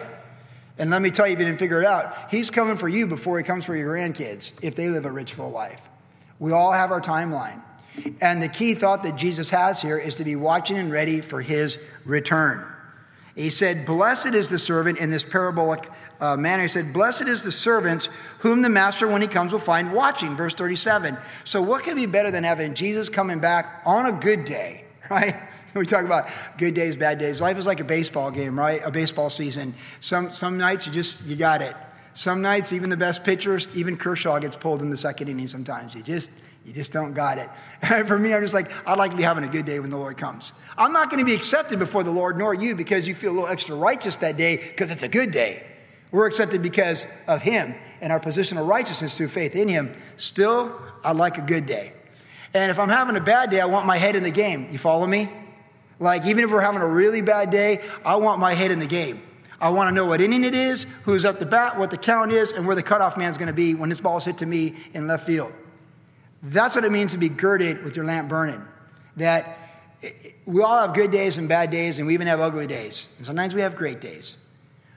And 0.79 0.91
let 0.91 1.03
me 1.03 1.11
tell 1.11 1.27
you, 1.27 1.33
if 1.33 1.39
you 1.41 1.45
didn't 1.45 1.59
figure 1.59 1.81
it 1.81 1.87
out, 1.87 2.31
he's 2.31 2.51
coming 2.51 2.77
for 2.77 2.89
you 2.89 3.07
before 3.07 3.39
he 3.39 3.45
comes 3.45 3.65
for 3.65 3.77
your 3.77 3.95
grandkids 3.95 4.53
if 4.63 4.77
they 4.77 4.89
live 4.89 5.05
a 5.05 5.11
rich, 5.11 5.35
full 5.35 5.51
life. 5.51 5.81
We 6.39 6.53
all 6.53 6.73
have 6.73 6.93
our 6.93 7.01
timeline. 7.01 7.63
And 8.21 8.43
the 8.43 8.49
key 8.49 8.75
thought 8.75 9.02
that 9.02 9.17
Jesus 9.17 9.50
has 9.50 9.81
here 9.81 9.99
is 9.99 10.14
to 10.17 10.25
be 10.25 10.37
watching 10.37 10.78
and 10.78 10.90
ready 10.90 11.21
for 11.21 11.40
his 11.40 11.78
return. 12.05 12.64
He 13.35 13.50
said, 13.50 13.87
Blessed 13.87 14.35
is 14.35 14.49
the 14.49 14.59
servant 14.59 14.99
in 14.99 15.11
this 15.11 15.23
parabolic 15.23 15.88
uh, 16.21 16.37
manner. 16.37 16.62
He 16.64 16.69
said, 16.69 16.93
Blessed 16.93 17.28
is 17.28 17.45
the 17.45 17.52
servants 17.52 18.09
whom 18.38 18.62
the 18.62 18.69
master, 18.69 19.07
when 19.07 19.23
he 19.23 19.28
comes, 19.28 19.52
will 19.52 19.61
find 19.61 19.93
watching. 19.93 20.37
Verse 20.37 20.55
37. 20.55 21.17
So, 21.45 21.62
what 21.62 21.85
can 21.85 21.95
be 21.95 22.07
better 22.07 22.33
than 22.33 22.43
having 22.43 22.75
Jesus 22.75 23.09
coming 23.09 23.38
back 23.38 23.83
on 23.87 24.07
a 24.07 24.12
good 24.12 24.45
day, 24.45 24.85
right? 25.11 25.37
We 25.75 25.87
talk 25.87 26.05
about 26.05 26.28
good 26.57 26.75
days, 26.75 26.97
bad 26.97 27.19
days. 27.19 27.40
Life 27.40 27.59
is 27.59 27.67
like 27.67 27.78
a 27.78 27.85
baseball 27.85 28.31
game, 28.31 28.59
right? 28.59 28.83
A 28.85 28.90
baseball 28.90 29.31
season. 29.31 29.75
Some, 30.00 30.35
some 30.35 30.59
nights 30.59 30.87
you 30.87 30.93
just, 30.93 31.23
you 31.23 31.37
got 31.37 31.62
it. 31.62 31.76
Some 32.14 32.43
nights, 32.43 32.73
even 32.73 32.90
the 32.90 32.97
best 32.97 33.23
pitchers, 33.23 33.69
even 33.75 33.97
Kershaw 33.97 34.40
gets 34.40 34.57
pulled 34.57 34.83
in 34.83 34.90
the 34.90 34.97
second 34.97 35.28
inning 35.28 35.47
sometimes. 35.47 35.95
You 35.95 36.02
just, 36.02 36.31
you 36.69 36.75
just 36.75 36.93
don't 36.93 37.15
got 37.15 37.39
it. 37.39 37.49
For 38.07 38.19
me, 38.19 38.35
I'm 38.35 38.43
just 38.43 38.53
like, 38.53 38.71
I'd 38.87 38.99
like 38.99 39.11
to 39.13 39.17
be 39.17 39.23
having 39.23 39.43
a 39.43 39.49
good 39.49 39.65
day 39.65 39.81
when 39.81 39.89
the 39.89 39.97
Lord 39.97 40.19
comes. 40.19 40.53
I'm 40.77 40.93
not 40.93 41.09
going 41.09 41.19
to 41.19 41.25
be 41.25 41.35
accepted 41.35 41.79
before 41.79 42.03
the 42.03 42.11
Lord, 42.11 42.37
nor 42.37 42.53
you, 42.53 42.75
because 42.75 43.09
you 43.09 43.15
feel 43.15 43.33
a 43.33 43.35
little 43.35 43.49
extra 43.49 43.75
righteous 43.75 44.17
that 44.17 44.37
day 44.37 44.59
because 44.59 44.91
it's 44.91 45.03
a 45.03 45.09
good 45.09 45.33
day. 45.33 45.65
We're 46.13 46.27
accepted 46.27 46.63
because 46.63 47.07
of 47.27 47.41
Him 47.41 47.75
and 48.03 48.13
our 48.13 48.21
position 48.21 48.59
of 48.59 48.67
righteousness 48.67 49.17
through 49.17 49.29
faith 49.29 49.57
in 49.57 49.67
Him. 49.67 49.97
Still, 50.19 50.79
I'd 51.03 51.17
like 51.17 51.39
a 51.39 51.43
good 51.43 51.65
day. 51.65 51.95
And 52.53 52.71
if 52.71 52.79
I'm 52.79 52.91
having 52.91 53.17
a 53.17 53.21
bad 53.21 53.51
day, 53.51 53.61
I 53.61 53.67
want 53.67 53.87
my 53.87 53.97
head 53.97 54.15
in 54.15 54.23
the 54.23 54.31
game. 54.31 54.69
You 54.71 54.77
follow 54.79 55.07
me? 55.07 55.31
Like, 55.99 56.27
even 56.27 56.45
if 56.45 56.51
we're 56.51 56.61
having 56.61 56.83
a 56.83 56.87
really 56.87 57.23
bad 57.23 57.51
day, 57.51 57.81
I 58.05 58.17
want 58.17 58.41
my 58.41 58.53
head 58.53 58.71
in 58.71 58.79
the 58.79 58.87
game. 58.87 59.23
I 59.59 59.71
want 59.71 59.89
to 59.89 59.95
know 59.95 60.05
what 60.05 60.21
inning 60.21 60.45
it 60.45 60.55
is, 60.55 60.87
who's 61.05 61.25
up 61.25 61.39
the 61.39 61.47
bat, 61.47 61.79
what 61.79 61.91
the 61.91 61.97
count 61.97 62.31
is, 62.31 62.53
and 62.53 62.67
where 62.67 62.77
the 62.77 62.83
cutoff 62.83 63.17
man's 63.17 63.39
going 63.39 63.49
to 63.49 63.55
be 63.55 63.75
when 63.75 63.89
this 63.89 64.01
ball's 64.01 64.27
hit 64.27 64.37
to 64.39 64.47
me 64.47 64.77
in 64.93 65.07
left 65.07 65.27
field. 65.27 65.53
That's 66.42 66.75
what 66.75 66.85
it 66.85 66.92
means 66.92 67.12
to 67.12 67.18
be 67.18 67.28
girded 67.28 67.83
with 67.83 67.97
your 67.97 68.04
lamp 68.04 68.28
burning. 68.28 68.62
That 69.16 69.59
we 70.47 70.62
all 70.62 70.80
have 70.80 70.95
good 70.95 71.11
days 71.11 71.38
and 71.38 71.49
bad 71.49 71.71
days, 71.71 71.99
and 71.99 72.07
we 72.07 72.14
even 72.14 72.26
have 72.26 72.40
ugly 72.40 72.66
days. 72.66 73.09
And 73.16 73.26
sometimes 73.26 73.54
we 73.54 73.61
have 73.61 73.75
great 73.75 74.00
days. 74.00 74.37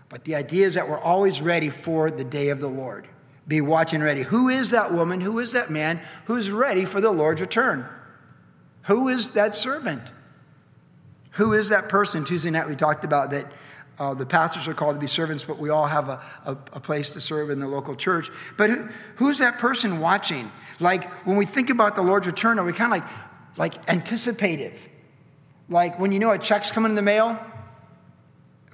But 0.10 0.24
the 0.24 0.36
idea 0.36 0.68
is 0.68 0.76
that 0.76 0.88
we're 0.88 1.00
always 1.00 1.42
ready 1.42 1.70
for 1.70 2.12
the 2.12 2.24
day 2.24 2.50
of 2.50 2.60
the 2.60 2.68
Lord. 2.68 3.08
Be 3.48 3.62
watching 3.62 4.02
ready. 4.02 4.22
Who 4.22 4.50
is 4.50 4.70
that 4.70 4.94
woman? 4.94 5.20
Who 5.20 5.40
is 5.40 5.54
that 5.54 5.72
man 5.72 6.00
who's 6.26 6.52
ready 6.52 6.86
for 6.86 7.02
the 7.02 7.12
Lord's 7.12 7.42
return? 7.42 7.88
Who 8.84 9.08
is 9.08 9.32
that 9.32 9.56
servant? 9.56 10.04
Who 11.32 11.54
is 11.54 11.70
that 11.70 11.90
person? 11.90 12.24
Tuesday 12.24 12.52
night 12.52 12.68
we 12.68 12.76
talked 12.76 13.04
about 13.04 13.32
that 13.32 13.52
uh, 14.02 14.16
the 14.16 14.26
pastors 14.26 14.68
are 14.68 14.74
called 14.74 14.96
to 14.96 15.00
be 15.00 15.06
servants, 15.06 15.44
but 15.44 15.60
we 15.60 15.70
all 15.70 15.86
have 15.86 16.10
a, 16.10 16.20
a, 16.46 16.58
a 16.74 16.80
place 16.80 17.12
to 17.12 17.22
serve 17.22 17.52
in 17.52 17.60
the 17.60 17.68
local 17.68 17.96
church. 17.96 18.32
But 18.58 18.72
who, 18.72 18.90
who's 19.18 19.38
that 19.38 19.60
person 19.60 20.00
watching? 20.00 20.52
Like 20.80 21.08
when 21.28 21.38
we 21.38 21.46
think 21.46 21.70
about 21.70 21.94
the 21.94 22.02
Lord's 22.02 22.26
return, 22.26 22.58
are 22.58 22.66
we 22.66 22.74
kind 22.74 22.92
of 22.92 23.00
like, 23.00 23.10
like 23.58 23.90
anticipative? 23.92 24.74
Like 25.70 26.00
when 26.00 26.12
you 26.12 26.18
know 26.18 26.32
a 26.32 26.40
check's 26.40 26.72
coming 26.72 26.90
in 26.90 26.96
the 26.96 27.04
mail? 27.04 27.40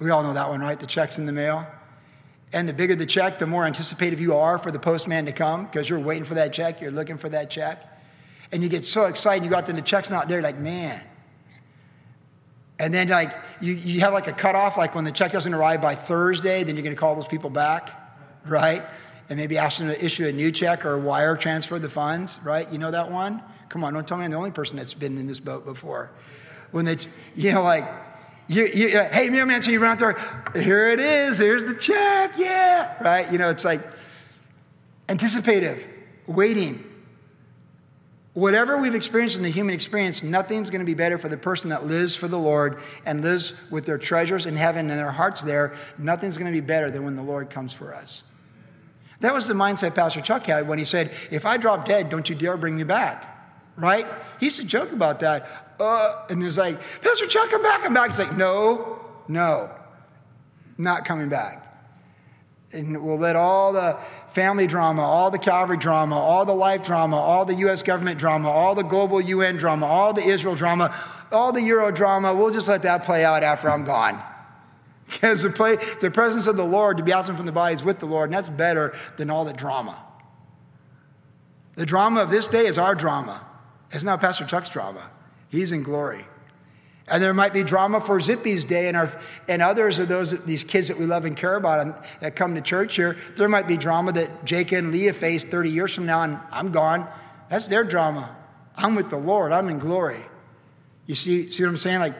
We 0.00 0.08
all 0.08 0.22
know 0.22 0.32
that 0.32 0.48
one, 0.48 0.62
right? 0.62 0.80
The 0.80 0.86
check's 0.86 1.18
in 1.18 1.26
the 1.26 1.32
mail. 1.32 1.66
And 2.54 2.66
the 2.66 2.72
bigger 2.72 2.96
the 2.96 3.04
check, 3.04 3.38
the 3.38 3.46
more 3.46 3.66
anticipative 3.66 4.20
you 4.20 4.34
are 4.34 4.58
for 4.58 4.70
the 4.70 4.78
postman 4.78 5.26
to 5.26 5.32
come 5.32 5.66
because 5.66 5.90
you're 5.90 6.00
waiting 6.00 6.24
for 6.24 6.36
that 6.36 6.54
check, 6.54 6.80
you're 6.80 6.90
looking 6.90 7.18
for 7.18 7.28
that 7.28 7.50
check. 7.50 7.84
And 8.50 8.62
you 8.62 8.70
get 8.70 8.82
so 8.82 9.04
excited, 9.04 9.44
you 9.44 9.50
got 9.50 9.66
there, 9.66 9.74
the 9.74 9.82
check's 9.82 10.08
not 10.08 10.26
there, 10.26 10.40
like, 10.40 10.56
man. 10.56 11.02
And 12.78 12.94
then, 12.94 13.08
like, 13.08 13.34
you, 13.60 13.74
you 13.74 14.00
have 14.00 14.12
like 14.12 14.28
a 14.28 14.32
cutoff, 14.32 14.76
like 14.76 14.94
when 14.94 15.04
the 15.04 15.12
check 15.12 15.32
doesn't 15.32 15.52
arrive 15.52 15.80
by 15.82 15.94
Thursday, 15.94 16.62
then 16.62 16.76
you're 16.76 16.84
going 16.84 16.94
to 16.94 17.00
call 17.00 17.14
those 17.14 17.26
people 17.26 17.50
back, 17.50 17.90
right? 18.46 18.84
and 19.28 19.38
maybe 19.38 19.58
ask 19.58 19.78
them 19.78 19.88
to 19.88 20.04
issue 20.04 20.26
a 20.26 20.32
new 20.32 20.50
check 20.50 20.84
or 20.84 20.98
wire 20.98 21.36
transfer 21.36 21.78
the 21.78 21.88
funds, 21.88 22.38
right? 22.42 22.70
You 22.72 22.78
know 22.78 22.90
that 22.90 23.10
one? 23.10 23.42
Come 23.68 23.84
on, 23.84 23.92
don't 23.92 24.06
tell 24.08 24.16
me 24.16 24.24
I'm 24.24 24.30
the 24.30 24.36
only 24.36 24.50
person 24.50 24.76
that's 24.76 24.94
been 24.94 25.18
in 25.18 25.26
this 25.26 25.40
boat 25.40 25.64
before. 25.64 26.10
When 26.70 26.84
they, 26.84 26.96
you 27.34 27.52
know, 27.52 27.62
like, 27.62 27.88
you, 28.46 28.66
you, 28.66 28.98
uh, 28.98 29.10
hey, 29.10 29.28
mailman, 29.28 29.60
so 29.60 29.70
you 29.70 29.80
run 29.80 29.92
out 29.92 29.98
there, 29.98 30.62
here 30.62 30.88
it 30.88 31.00
is, 31.00 31.36
here's 31.36 31.64
the 31.64 31.74
check, 31.74 32.32
yeah, 32.38 33.02
right? 33.02 33.30
You 33.30 33.36
know, 33.36 33.50
it's 33.50 33.64
like 33.64 33.82
anticipative, 35.10 35.86
waiting. 36.26 36.84
Whatever 38.38 38.76
we've 38.76 38.94
experienced 38.94 39.36
in 39.36 39.42
the 39.42 39.50
human 39.50 39.74
experience, 39.74 40.22
nothing's 40.22 40.70
going 40.70 40.78
to 40.78 40.86
be 40.86 40.94
better 40.94 41.18
for 41.18 41.28
the 41.28 41.36
person 41.36 41.68
that 41.70 41.86
lives 41.86 42.14
for 42.14 42.28
the 42.28 42.38
Lord 42.38 42.80
and 43.04 43.20
lives 43.20 43.52
with 43.68 43.84
their 43.84 43.98
treasures 43.98 44.46
in 44.46 44.54
heaven 44.54 44.88
and 44.90 44.96
their 44.96 45.10
hearts 45.10 45.40
there. 45.40 45.74
Nothing's 45.98 46.38
going 46.38 46.46
to 46.46 46.52
be 46.52 46.64
better 46.64 46.88
than 46.88 47.04
when 47.04 47.16
the 47.16 47.22
Lord 47.22 47.50
comes 47.50 47.72
for 47.72 47.92
us. 47.92 48.22
That 49.18 49.34
was 49.34 49.48
the 49.48 49.54
mindset 49.54 49.96
Pastor 49.96 50.20
Chuck 50.20 50.46
had 50.46 50.68
when 50.68 50.78
he 50.78 50.84
said, 50.84 51.10
If 51.32 51.46
I 51.46 51.56
drop 51.56 51.84
dead, 51.84 52.10
don't 52.10 52.28
you 52.28 52.36
dare 52.36 52.56
bring 52.56 52.76
me 52.76 52.84
back. 52.84 53.56
Right? 53.76 54.06
He 54.38 54.46
used 54.46 54.60
to 54.60 54.66
joke 54.66 54.92
about 54.92 55.18
that. 55.18 55.74
Uh, 55.80 56.26
and 56.30 56.40
there's 56.40 56.58
like, 56.58 56.80
Pastor 57.02 57.26
Chuck, 57.26 57.50
I'm 57.52 57.62
back, 57.64 57.84
I'm 57.84 57.92
back. 57.92 58.10
He's 58.10 58.20
like, 58.20 58.36
No, 58.36 59.00
no, 59.26 59.68
not 60.76 61.04
coming 61.04 61.28
back. 61.28 61.64
And 62.70 63.02
we'll 63.02 63.18
let 63.18 63.34
all 63.34 63.72
the 63.72 63.98
family 64.32 64.66
drama, 64.66 65.02
all 65.02 65.30
the 65.30 65.38
Calvary 65.38 65.76
drama, 65.76 66.16
all 66.16 66.44
the 66.44 66.54
life 66.54 66.82
drama, 66.82 67.16
all 67.16 67.44
the 67.44 67.54
U.S. 67.54 67.82
government 67.82 68.18
drama, 68.18 68.50
all 68.50 68.74
the 68.74 68.82
global 68.82 69.20
UN 69.20 69.56
drama, 69.56 69.86
all 69.86 70.12
the 70.12 70.22
Israel 70.22 70.54
drama, 70.54 70.94
all 71.32 71.52
the 71.52 71.62
Euro 71.62 71.90
drama, 71.90 72.34
we'll 72.34 72.52
just 72.52 72.68
let 72.68 72.82
that 72.82 73.04
play 73.04 73.24
out 73.24 73.42
after 73.42 73.70
I'm 73.70 73.84
gone. 73.84 74.22
Because 75.10 75.40
the, 75.40 75.48
play, 75.48 75.78
the 76.02 76.10
presence 76.10 76.46
of 76.46 76.58
the 76.58 76.64
Lord, 76.66 76.98
to 76.98 77.02
be 77.02 77.12
absent 77.12 77.38
from 77.38 77.46
the 77.46 77.52
body, 77.52 77.74
is 77.74 77.82
with 77.82 77.98
the 77.98 78.04
Lord, 78.04 78.28
and 78.28 78.36
that's 78.36 78.50
better 78.50 78.94
than 79.16 79.30
all 79.30 79.46
the 79.46 79.54
drama. 79.54 79.98
The 81.76 81.86
drama 81.86 82.20
of 82.20 82.28
this 82.28 82.46
day 82.46 82.66
is 82.66 82.76
our 82.76 82.94
drama. 82.94 83.40
It's 83.90 84.04
not 84.04 84.20
Pastor 84.20 84.44
Chuck's 84.44 84.68
drama. 84.68 85.08
He's 85.48 85.72
in 85.72 85.82
glory. 85.82 86.26
And 87.10 87.22
there 87.22 87.34
might 87.34 87.52
be 87.52 87.62
drama 87.62 88.00
for 88.00 88.20
Zippy's 88.20 88.64
day 88.64 88.88
and, 88.88 88.96
our, 88.96 89.20
and 89.48 89.62
others 89.62 89.98
of 89.98 90.08
those 90.08 90.38
these 90.44 90.64
kids 90.64 90.88
that 90.88 90.98
we 90.98 91.06
love 91.06 91.24
and 91.24 91.36
care 91.36 91.56
about 91.56 91.80
and 91.80 91.94
that 92.20 92.36
come 92.36 92.54
to 92.54 92.60
church 92.60 92.96
here. 92.96 93.16
There 93.36 93.48
might 93.48 93.66
be 93.66 93.76
drama 93.76 94.12
that 94.12 94.44
Jake 94.44 94.72
and 94.72 94.92
Leah 94.92 95.12
face 95.12 95.44
30 95.44 95.70
years 95.70 95.94
from 95.94 96.06
now, 96.06 96.22
and 96.22 96.38
I'm 96.50 96.72
gone. 96.72 97.08
That's 97.48 97.68
their 97.68 97.84
drama. 97.84 98.36
I'm 98.76 98.94
with 98.94 99.10
the 99.10 99.16
Lord. 99.16 99.52
I'm 99.52 99.68
in 99.68 99.78
glory. 99.78 100.24
You 101.06 101.14
see, 101.14 101.50
see 101.50 101.62
what 101.62 101.70
I'm 101.70 101.76
saying? 101.76 102.00
Like 102.00 102.14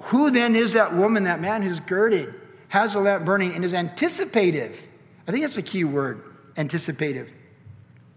who 0.00 0.30
then 0.30 0.54
is 0.54 0.72
that 0.74 0.94
woman, 0.94 1.24
that 1.24 1.40
man 1.40 1.62
who's 1.62 1.80
girded, 1.80 2.34
has 2.68 2.94
a 2.94 3.00
lamp 3.00 3.24
burning, 3.24 3.54
and 3.54 3.64
is 3.64 3.74
anticipative? 3.74 4.78
I 5.26 5.32
think 5.32 5.42
that's 5.42 5.56
a 5.56 5.62
key 5.62 5.84
word 5.84 6.22
anticipative. 6.56 7.30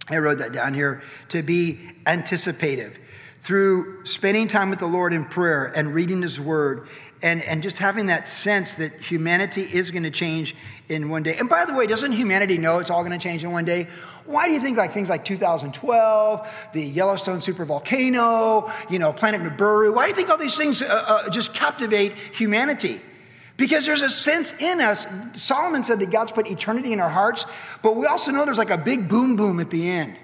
I 0.10 0.18
wrote 0.18 0.40
that 0.40 0.52
down 0.52 0.74
here 0.74 1.02
to 1.30 1.42
be 1.42 1.80
anticipative. 2.06 3.00
Through 3.42 4.06
spending 4.06 4.48
time 4.48 4.70
with 4.70 4.80
the 4.80 4.88
Lord 4.88 5.14
in 5.14 5.26
prayer 5.26 5.66
and 5.66 5.94
reading 5.94 6.22
His 6.22 6.40
Word 6.40 6.88
and, 7.24 7.44
and 7.44 7.62
just 7.62 7.78
having 7.78 8.08
that 8.08 8.28
sense 8.28 8.76
that 8.76 9.00
humanity 9.02 9.62
is 9.62 9.92
going 9.92 10.04
to 10.04 10.12
change 10.12 10.56
in 10.90 11.10
one 11.10 11.24
day. 11.24 11.38
And 11.38 11.48
by 11.50 11.66
the 11.66 11.74
way, 11.74 11.88
doesn't 11.88 12.12
humanity 12.12 12.58
know 12.58 12.80
it's 12.80 12.90
all 12.90 13.04
going 13.04 13.18
to 13.18 13.24
change 13.24 13.44
in 13.44 13.52
one 13.52 13.66
day? 13.66 13.88
Why 14.26 14.48
do 14.48 14.54
you 14.54 14.60
think 14.60 14.78
like 14.78 14.94
things 14.94 15.10
like 15.10 15.26
2012, 15.26 16.48
the 16.74 16.84
Yellowstone 16.84 17.40
supervolcano, 17.40 18.72
you 18.90 19.00
know, 19.00 19.14
Planet 19.14 19.42
Nibiru, 19.42 19.94
why 19.94 20.04
do 20.06 20.10
you 20.10 20.16
think 20.16 20.30
all 20.30 20.38
these 20.38 20.58
things 20.58 20.82
uh, 20.82 20.86
uh, 21.08 21.30
just 21.30 21.54
captivate 21.54 22.14
humanity? 22.34 23.02
Because 23.58 23.86
there's 23.86 24.02
a 24.02 24.10
sense 24.10 24.54
in 24.60 24.82
us. 24.82 25.06
Solomon 25.34 25.84
said 25.84 26.00
that 26.00 26.10
God's 26.10 26.32
put 26.32 26.48
eternity 26.48 26.94
in 26.94 27.00
our 27.00 27.10
hearts, 27.10 27.46
but 27.82 27.96
we 27.96 28.06
also 28.06 28.32
know 28.32 28.46
there's 28.46 28.58
like 28.58 28.72
a 28.72 28.78
big 28.78 29.08
boom 29.08 29.36
boom 29.36 29.60
at 29.60 29.70
the 29.70 29.90
end. 29.90 30.18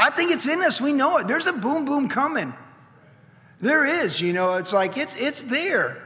I 0.00 0.10
think 0.10 0.30
it's 0.30 0.46
in 0.46 0.62
us. 0.62 0.80
We 0.80 0.92
know 0.92 1.18
it. 1.18 1.28
There's 1.28 1.46
a 1.46 1.52
boom 1.52 1.84
boom 1.84 2.08
coming. 2.08 2.54
There 3.60 3.84
is, 3.84 4.20
you 4.20 4.32
know, 4.32 4.54
it's 4.54 4.72
like 4.72 4.96
it's 4.96 5.14
it's 5.16 5.42
there. 5.42 6.02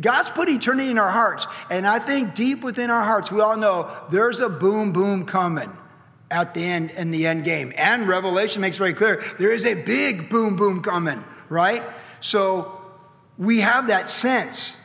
God's 0.00 0.28
put 0.30 0.48
eternity 0.48 0.90
in 0.90 0.98
our 0.98 1.10
hearts. 1.10 1.46
And 1.70 1.86
I 1.86 1.98
think 1.98 2.34
deep 2.34 2.62
within 2.62 2.90
our 2.90 3.04
hearts, 3.04 3.30
we 3.30 3.40
all 3.40 3.56
know 3.56 3.90
there's 4.10 4.40
a 4.40 4.48
boom, 4.48 4.92
boom 4.92 5.24
coming 5.24 5.70
at 6.30 6.54
the 6.54 6.62
end 6.62 6.90
in 6.90 7.10
the 7.10 7.26
end 7.26 7.44
game. 7.44 7.72
And 7.76 8.06
Revelation 8.06 8.60
makes 8.60 8.76
very 8.76 8.92
clear 8.92 9.24
there 9.38 9.52
is 9.52 9.64
a 9.64 9.74
big 9.74 10.28
boom, 10.28 10.56
boom 10.56 10.82
coming, 10.82 11.24
right? 11.48 11.82
So 12.20 12.80
we 13.38 13.60
have 13.60 13.86
that 13.88 14.10
sense. 14.10 14.76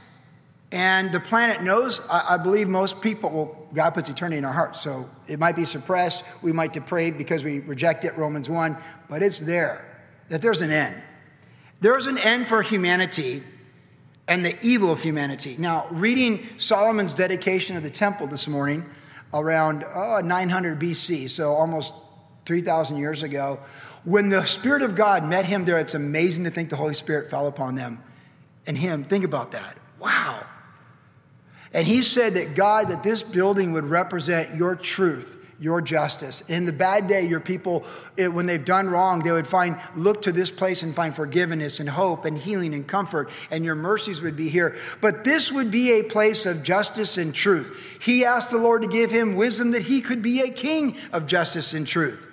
And 0.72 1.12
the 1.12 1.20
planet 1.20 1.62
knows, 1.62 2.02
I, 2.10 2.36
I 2.36 2.38
believe 2.38 2.68
most 2.68 3.02
people, 3.02 3.63
God 3.74 3.92
puts 3.92 4.10
eternity 4.10 4.38
in 4.38 4.46
our 4.46 4.54
hearts. 4.54 4.82
So 4.82 5.10
it 5.28 5.40
might 5.40 5.56
be 5.56 5.66
suppressed. 5.66 6.24
We 6.42 6.52
might 6.52 6.74
deprave 6.74 7.18
because 7.18 7.44
we 7.44 7.60
reject 7.60 8.06
it, 8.06 8.18
Romans 8.18 8.50
1, 8.50 8.78
but 9.10 9.24
it's 9.24 9.40
there, 9.40 10.04
that 10.30 10.42
there's 10.42 10.62
an 10.62 10.72
end. 10.72 11.02
There's 11.82 12.08
an 12.08 12.18
end 12.18 12.48
for 12.48 12.62
humanity 12.62 13.44
and 14.28 14.46
the 14.46 14.56
evil 14.66 14.92
of 14.92 15.02
humanity. 15.02 15.56
Now, 15.58 15.88
reading 15.92 16.48
Solomon's 16.58 17.14
dedication 17.14 17.76
of 17.76 17.84
the 17.84 17.90
temple 17.90 18.28
this 18.28 18.48
morning 18.48 18.86
around 19.34 19.84
uh, 19.84 20.18
oh, 20.18 20.22
900 20.22 20.80
BC, 20.80 21.30
so 21.30 21.54
almost 21.54 21.96
3,000 22.46 22.98
years 22.98 23.24
ago, 23.24 23.60
when 24.06 24.30
the 24.30 24.46
Spirit 24.46 24.82
of 24.82 24.96
God 24.96 25.26
met 25.26 25.46
him 25.46 25.66
there, 25.66 25.80
it's 25.80 25.94
amazing 25.94 26.44
to 26.44 26.52
think 26.52 26.70
the 26.70 26.76
Holy 26.76 26.94
Spirit 26.94 27.30
fell 27.30 27.48
upon 27.48 27.76
them 27.76 28.02
and 28.68 28.78
him. 28.78 29.04
Think 29.04 29.24
about 29.24 29.52
that. 29.52 29.78
Wow. 30.00 30.43
And 31.74 31.88
he 31.88 32.04
said 32.04 32.36
that 32.36 32.56
God, 32.56 32.90
that 32.90 33.04
this 33.04 33.24
building 33.24 33.74
would 33.74 33.86
represent 33.86 34.56
your 34.56 34.76
truth, 34.76 35.38
your 35.60 35.82
justice. 35.82 36.44
In 36.48 36.66
the 36.66 36.72
bad 36.72 37.08
day, 37.08 37.26
your 37.26 37.40
people, 37.40 37.84
it, 38.16 38.32
when 38.32 38.46
they've 38.46 38.64
done 38.64 38.88
wrong, 38.88 39.24
they 39.24 39.32
would 39.32 39.48
find, 39.48 39.80
look 39.96 40.22
to 40.24 40.32
this 40.32 40.52
place 40.52 40.84
and 40.84 40.96
find 40.96 41.16
forgiveness 41.16 41.80
and 41.80 41.90
hope 41.90 42.26
and 42.26 42.38
healing 42.38 42.76
and 42.76 42.88
comfort, 42.88 43.32
and 43.50 43.66
your 43.66 43.74
mercies 43.74 44.22
would 44.22 44.36
be 44.36 44.50
here. 44.50 44.78
But 45.02 45.24
this 45.24 45.52
would 45.52 45.72
be 45.72 45.94
a 45.94 46.04
place 46.04 46.46
of 46.46 46.62
justice 46.62 47.18
and 47.18 47.34
truth. 47.34 47.76
He 48.00 48.24
asked 48.24 48.52
the 48.52 48.58
Lord 48.58 48.84
to 48.84 48.88
give 48.88 49.10
him 49.10 49.36
wisdom 49.36 49.72
that 49.72 49.82
he 49.82 50.02
could 50.02 50.22
be 50.22 50.42
a 50.42 50.52
king 50.52 50.96
of 51.12 51.26
justice 51.26 51.74
and 51.74 51.88
truth. 51.88 52.28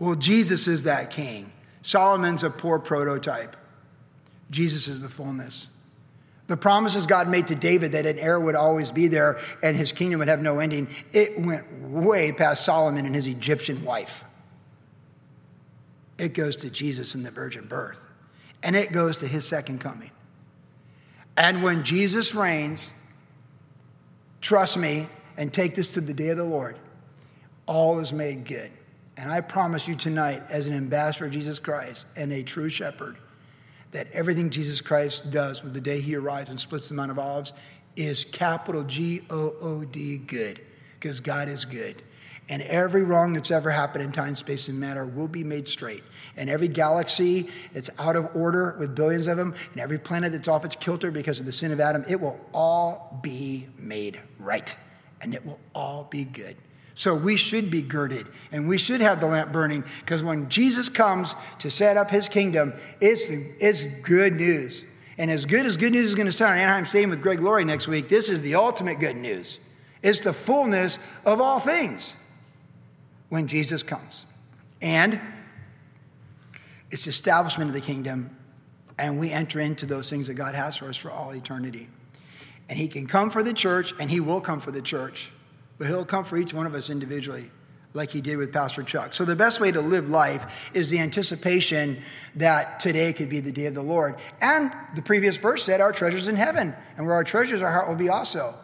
Well, 0.00 0.16
Jesus 0.16 0.66
is 0.66 0.82
that 0.84 1.10
king. 1.10 1.52
Solomon's 1.82 2.42
a 2.42 2.50
poor 2.50 2.78
prototype. 2.78 3.56
Jesus 4.50 4.88
is 4.88 5.00
the 5.00 5.08
fullness. 5.08 5.68
The 6.48 6.56
promises 6.56 7.06
God 7.06 7.28
made 7.28 7.46
to 7.48 7.54
David 7.54 7.92
that 7.92 8.06
an 8.06 8.18
heir 8.18 8.40
would 8.40 8.54
always 8.54 8.90
be 8.90 9.06
there 9.06 9.38
and 9.62 9.76
his 9.76 9.92
kingdom 9.92 10.18
would 10.18 10.28
have 10.28 10.42
no 10.42 10.58
ending, 10.58 10.88
it 11.12 11.38
went 11.38 11.64
way 11.82 12.32
past 12.32 12.64
Solomon 12.64 13.06
and 13.06 13.14
his 13.14 13.26
Egyptian 13.26 13.84
wife. 13.84 14.24
It 16.16 16.32
goes 16.34 16.56
to 16.58 16.70
Jesus 16.70 17.14
and 17.14 17.24
the 17.24 17.30
virgin 17.30 17.66
birth, 17.66 18.00
and 18.62 18.74
it 18.74 18.92
goes 18.92 19.18
to 19.18 19.26
his 19.26 19.46
second 19.46 19.78
coming. 19.80 20.10
And 21.36 21.62
when 21.62 21.84
Jesus 21.84 22.34
reigns, 22.34 22.88
trust 24.40 24.76
me 24.76 25.08
and 25.36 25.52
take 25.52 25.76
this 25.76 25.94
to 25.94 26.00
the 26.00 26.14
day 26.14 26.30
of 26.30 26.38
the 26.38 26.44
Lord, 26.44 26.76
all 27.66 28.00
is 28.00 28.12
made 28.12 28.44
good. 28.44 28.70
And 29.16 29.30
I 29.30 29.42
promise 29.42 29.86
you 29.86 29.94
tonight, 29.94 30.42
as 30.48 30.66
an 30.66 30.74
ambassador 30.74 31.26
of 31.26 31.32
Jesus 31.32 31.58
Christ 31.58 32.06
and 32.16 32.32
a 32.32 32.42
true 32.42 32.68
shepherd, 32.68 33.18
that 33.92 34.06
everything 34.12 34.50
Jesus 34.50 34.80
Christ 34.80 35.30
does 35.30 35.62
with 35.62 35.74
the 35.74 35.80
day 35.80 36.00
he 36.00 36.14
arrives 36.14 36.50
and 36.50 36.60
splits 36.60 36.88
the 36.88 36.94
Mount 36.94 37.10
of 37.10 37.18
Olives 37.18 37.52
is 37.96 38.24
capital 38.24 38.84
G 38.84 39.22
O 39.30 39.54
O 39.60 39.84
D 39.84 40.18
good, 40.18 40.60
because 40.98 41.20
God 41.20 41.48
is 41.48 41.64
good. 41.64 42.02
And 42.50 42.62
every 42.62 43.02
wrong 43.02 43.34
that's 43.34 43.50
ever 43.50 43.70
happened 43.70 44.04
in 44.04 44.10
time, 44.10 44.34
space, 44.34 44.68
and 44.68 44.80
matter 44.80 45.04
will 45.04 45.28
be 45.28 45.44
made 45.44 45.68
straight. 45.68 46.02
And 46.36 46.48
every 46.48 46.68
galaxy 46.68 47.50
that's 47.74 47.90
out 47.98 48.16
of 48.16 48.34
order 48.34 48.74
with 48.78 48.94
billions 48.94 49.26
of 49.26 49.36
them, 49.36 49.54
and 49.72 49.80
every 49.80 49.98
planet 49.98 50.32
that's 50.32 50.48
off 50.48 50.64
its 50.64 50.74
kilter 50.74 51.10
because 51.10 51.40
of 51.40 51.46
the 51.46 51.52
sin 51.52 51.72
of 51.72 51.80
Adam, 51.80 52.06
it 52.08 52.18
will 52.18 52.40
all 52.54 53.18
be 53.22 53.68
made 53.76 54.18
right. 54.38 54.74
And 55.20 55.34
it 55.34 55.44
will 55.44 55.58
all 55.74 56.04
be 56.04 56.24
good. 56.24 56.56
So 56.98 57.14
we 57.14 57.36
should 57.36 57.70
be 57.70 57.80
girded 57.80 58.26
and 58.50 58.68
we 58.68 58.76
should 58.76 59.00
have 59.00 59.20
the 59.20 59.26
lamp 59.26 59.52
burning 59.52 59.84
because 60.00 60.24
when 60.24 60.48
Jesus 60.48 60.88
comes 60.88 61.36
to 61.60 61.70
set 61.70 61.96
up 61.96 62.10
his 62.10 62.26
kingdom, 62.28 62.74
it's, 63.00 63.28
it's 63.30 63.84
good 64.02 64.34
news. 64.34 64.82
And 65.16 65.30
as 65.30 65.44
good 65.44 65.64
as 65.64 65.76
good 65.76 65.92
news 65.92 66.08
is 66.08 66.16
going 66.16 66.26
to 66.26 66.32
sound 66.32 66.58
at 66.58 66.62
Anaheim 66.64 66.86
Stadium 66.86 67.10
with 67.10 67.22
Greg 67.22 67.38
Laurie 67.38 67.64
next 67.64 67.86
week, 67.86 68.08
this 68.08 68.28
is 68.28 68.42
the 68.42 68.56
ultimate 68.56 68.98
good 68.98 69.14
news. 69.14 69.60
It's 70.02 70.18
the 70.18 70.32
fullness 70.32 70.98
of 71.24 71.40
all 71.40 71.60
things 71.60 72.16
when 73.28 73.46
Jesus 73.46 73.84
comes. 73.84 74.26
And 74.82 75.20
it's 76.90 77.04
the 77.04 77.10
establishment 77.10 77.70
of 77.70 77.74
the 77.74 77.80
kingdom, 77.80 78.36
and 78.98 79.20
we 79.20 79.30
enter 79.30 79.60
into 79.60 79.86
those 79.86 80.10
things 80.10 80.26
that 80.26 80.34
God 80.34 80.56
has 80.56 80.76
for 80.76 80.88
us 80.88 80.96
for 80.96 81.12
all 81.12 81.32
eternity. 81.32 81.88
And 82.68 82.76
He 82.76 82.88
can 82.88 83.06
come 83.06 83.30
for 83.30 83.44
the 83.44 83.54
church, 83.54 83.94
and 84.00 84.10
He 84.10 84.18
will 84.18 84.40
come 84.40 84.60
for 84.60 84.72
the 84.72 84.82
church 84.82 85.30
but 85.78 85.86
He'll 85.86 86.04
come 86.04 86.24
for 86.24 86.36
each 86.36 86.52
one 86.52 86.66
of 86.66 86.74
us 86.74 86.90
individually, 86.90 87.50
like 87.94 88.10
He 88.10 88.20
did 88.20 88.36
with 88.36 88.52
Pastor 88.52 88.82
Chuck. 88.82 89.14
So, 89.14 89.24
the 89.24 89.36
best 89.36 89.60
way 89.60 89.70
to 89.72 89.80
live 89.80 90.08
life 90.08 90.46
is 90.74 90.90
the 90.90 90.98
anticipation 90.98 92.02
that 92.34 92.80
today 92.80 93.12
could 93.12 93.28
be 93.28 93.40
the 93.40 93.52
day 93.52 93.66
of 93.66 93.74
the 93.74 93.82
Lord. 93.82 94.16
And 94.40 94.72
the 94.94 95.02
previous 95.02 95.36
verse 95.36 95.64
said, 95.64 95.80
Our 95.80 95.92
treasures 95.92 96.28
in 96.28 96.36
heaven, 96.36 96.74
and 96.96 97.06
where 97.06 97.14
our 97.14 97.24
treasures, 97.24 97.62
our 97.62 97.72
heart 97.72 97.88
will 97.88 97.96
be 97.96 98.08
also. 98.08 98.54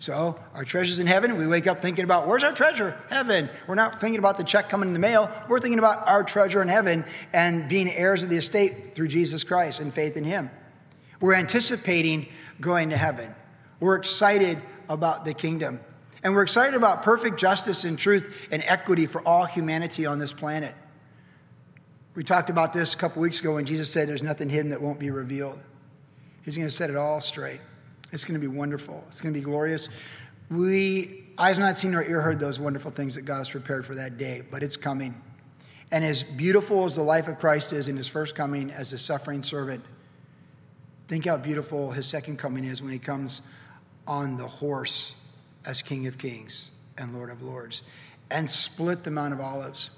So, 0.00 0.40
our 0.54 0.64
treasures 0.64 0.98
in 0.98 1.06
heaven, 1.06 1.36
we 1.36 1.46
wake 1.46 1.66
up 1.66 1.82
thinking 1.82 2.04
about 2.04 2.26
where's 2.26 2.42
our 2.42 2.54
treasure? 2.54 2.98
Heaven. 3.10 3.50
We're 3.68 3.74
not 3.74 4.00
thinking 4.00 4.18
about 4.18 4.38
the 4.38 4.44
check 4.44 4.70
coming 4.70 4.88
in 4.88 4.94
the 4.94 4.98
mail. 4.98 5.30
We're 5.46 5.60
thinking 5.60 5.78
about 5.78 6.08
our 6.08 6.24
treasure 6.24 6.62
in 6.62 6.68
heaven 6.68 7.04
and 7.34 7.68
being 7.68 7.90
heirs 7.90 8.22
of 8.22 8.30
the 8.30 8.38
estate 8.38 8.94
through 8.94 9.08
Jesus 9.08 9.44
Christ 9.44 9.78
and 9.78 9.92
faith 9.92 10.16
in 10.16 10.24
Him. 10.24 10.50
We're 11.20 11.34
anticipating 11.34 12.28
going 12.62 12.88
to 12.90 12.96
heaven. 12.96 13.34
We're 13.78 13.96
excited 13.96 14.62
about 14.88 15.26
the 15.26 15.34
kingdom. 15.34 15.80
And 16.22 16.34
we're 16.34 16.42
excited 16.42 16.74
about 16.74 17.02
perfect 17.02 17.38
justice 17.38 17.84
and 17.84 17.98
truth 17.98 18.34
and 18.50 18.62
equity 18.66 19.06
for 19.06 19.26
all 19.26 19.46
humanity 19.46 20.04
on 20.06 20.18
this 20.18 20.32
planet. 20.32 20.74
We 22.14 22.24
talked 22.24 22.50
about 22.50 22.72
this 22.72 22.92
a 22.92 22.96
couple 22.96 23.22
weeks 23.22 23.40
ago 23.40 23.54
when 23.54 23.64
Jesus 23.64 23.90
said 23.90 24.08
there's 24.08 24.22
nothing 24.22 24.50
hidden 24.50 24.70
that 24.70 24.82
won't 24.82 24.98
be 24.98 25.10
revealed. 25.10 25.58
He's 26.44 26.56
going 26.56 26.68
to 26.68 26.74
set 26.74 26.90
it 26.90 26.96
all 26.96 27.20
straight. 27.20 27.60
It's 28.12 28.24
going 28.24 28.38
to 28.38 28.40
be 28.40 28.54
wonderful. 28.54 29.02
It's 29.08 29.20
going 29.20 29.32
to 29.32 29.38
be 29.38 29.44
glorious. 29.44 29.88
We, 30.50 31.24
eyes 31.38 31.58
not 31.58 31.78
seen 31.78 31.92
nor 31.92 32.02
ear 32.02 32.20
heard 32.20 32.40
those 32.40 32.58
wonderful 32.58 32.90
things 32.90 33.14
that 33.14 33.22
God 33.22 33.38
has 33.38 33.48
prepared 33.48 33.86
for 33.86 33.94
that 33.94 34.18
day, 34.18 34.42
but 34.50 34.62
it's 34.62 34.76
coming. 34.76 35.14
And 35.92 36.04
as 36.04 36.22
beautiful 36.22 36.84
as 36.84 36.96
the 36.96 37.02
life 37.02 37.28
of 37.28 37.38
Christ 37.38 37.72
is 37.72 37.88
in 37.88 37.96
his 37.96 38.08
first 38.08 38.34
coming 38.34 38.70
as 38.70 38.92
a 38.92 38.98
suffering 38.98 39.42
servant, 39.42 39.84
think 41.08 41.26
how 41.26 41.36
beautiful 41.36 41.90
his 41.90 42.06
second 42.06 42.38
coming 42.38 42.64
is 42.64 42.82
when 42.82 42.92
he 42.92 42.98
comes 42.98 43.42
on 44.06 44.36
the 44.36 44.46
horse 44.46 45.14
as 45.64 45.82
King 45.82 46.06
of 46.06 46.18
Kings 46.18 46.70
and 46.98 47.14
Lord 47.14 47.30
of 47.30 47.42
Lords 47.42 47.82
and 48.30 48.48
split 48.48 49.04
the 49.04 49.10
Mount 49.10 49.32
of 49.32 49.40
Olives. 49.40 49.90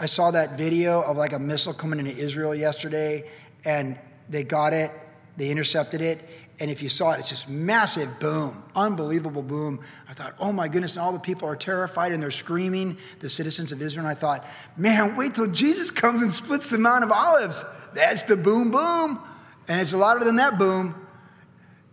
I 0.00 0.06
saw 0.06 0.30
that 0.32 0.56
video 0.56 1.02
of 1.02 1.16
like 1.16 1.32
a 1.32 1.38
missile 1.38 1.74
coming 1.74 1.98
into 1.98 2.16
Israel 2.16 2.54
yesterday, 2.54 3.30
and 3.64 3.98
they 4.28 4.42
got 4.42 4.72
it, 4.72 4.90
they 5.36 5.50
intercepted 5.50 6.00
it, 6.00 6.28
and 6.62 6.70
if 6.70 6.80
you 6.82 6.88
saw 6.88 7.10
it, 7.12 7.20
it's 7.20 7.30
this 7.30 7.48
massive 7.48 8.20
boom, 8.20 8.62
unbelievable 8.76 9.42
boom. 9.42 9.80
I 10.08 10.14
thought, 10.14 10.34
oh 10.38 10.52
my 10.52 10.68
goodness, 10.68 10.96
and 10.96 11.04
all 11.04 11.12
the 11.12 11.18
people 11.18 11.48
are 11.48 11.56
terrified 11.56 12.12
and 12.12 12.22
they're 12.22 12.30
screaming, 12.30 12.98
the 13.18 13.28
citizens 13.28 13.72
of 13.72 13.82
Israel. 13.82 14.06
And 14.06 14.16
I 14.16 14.20
thought, 14.20 14.46
man, 14.76 15.16
wait 15.16 15.34
till 15.34 15.48
Jesus 15.48 15.90
comes 15.90 16.22
and 16.22 16.32
splits 16.32 16.68
the 16.68 16.78
Mount 16.78 17.02
of 17.02 17.10
Olives. 17.10 17.64
That's 17.94 18.22
the 18.24 18.36
boom, 18.36 18.70
boom. 18.70 19.20
And 19.66 19.80
it's 19.80 19.92
louder 19.92 20.24
than 20.24 20.36
that 20.36 20.56
boom. 20.56 21.01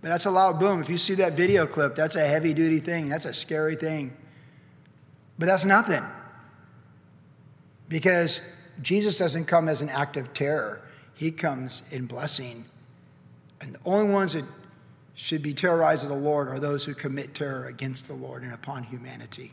But 0.02 0.10
that's 0.10 0.26
a 0.26 0.32
loud 0.32 0.60
boom. 0.60 0.82
If 0.82 0.90
you 0.90 0.98
see 0.98 1.16
that 1.16 1.34
video 1.34 1.66
clip, 1.66 1.96
that's 1.96 2.16
a 2.16 2.26
heavy 2.26 2.54
duty 2.54 2.80
thing. 2.80 3.10
That's 3.10 3.26
a 3.26 3.34
scary 3.34 3.76
thing. 3.76 4.16
But 5.38 5.48
that's 5.48 5.66
nothing. 5.66 6.04
Because 7.90 8.42
Jesus 8.82 9.18
doesn't 9.18 9.46
come 9.46 9.68
as 9.68 9.82
an 9.82 9.90
act 9.90 10.16
of 10.16 10.34
terror, 10.34 10.82
He 11.16 11.32
comes 11.32 11.84
in 11.92 12.06
blessing. 12.06 12.66
And 13.62 13.76
the 13.76 13.80
only 13.86 14.12
ones 14.12 14.34
that 14.34 14.46
should 15.16 15.42
be 15.42 15.54
terrorized 15.54 16.04
of 16.04 16.10
the 16.10 16.16
Lord 16.16 16.48
are 16.48 16.60
those 16.60 16.86
who 16.86 16.94
commit 16.94 17.36
terror 17.36 17.68
against 17.68 18.08
the 18.08 18.14
Lord 18.14 18.44
and 18.44 18.54
upon 18.54 18.84
humanity. 18.84 19.52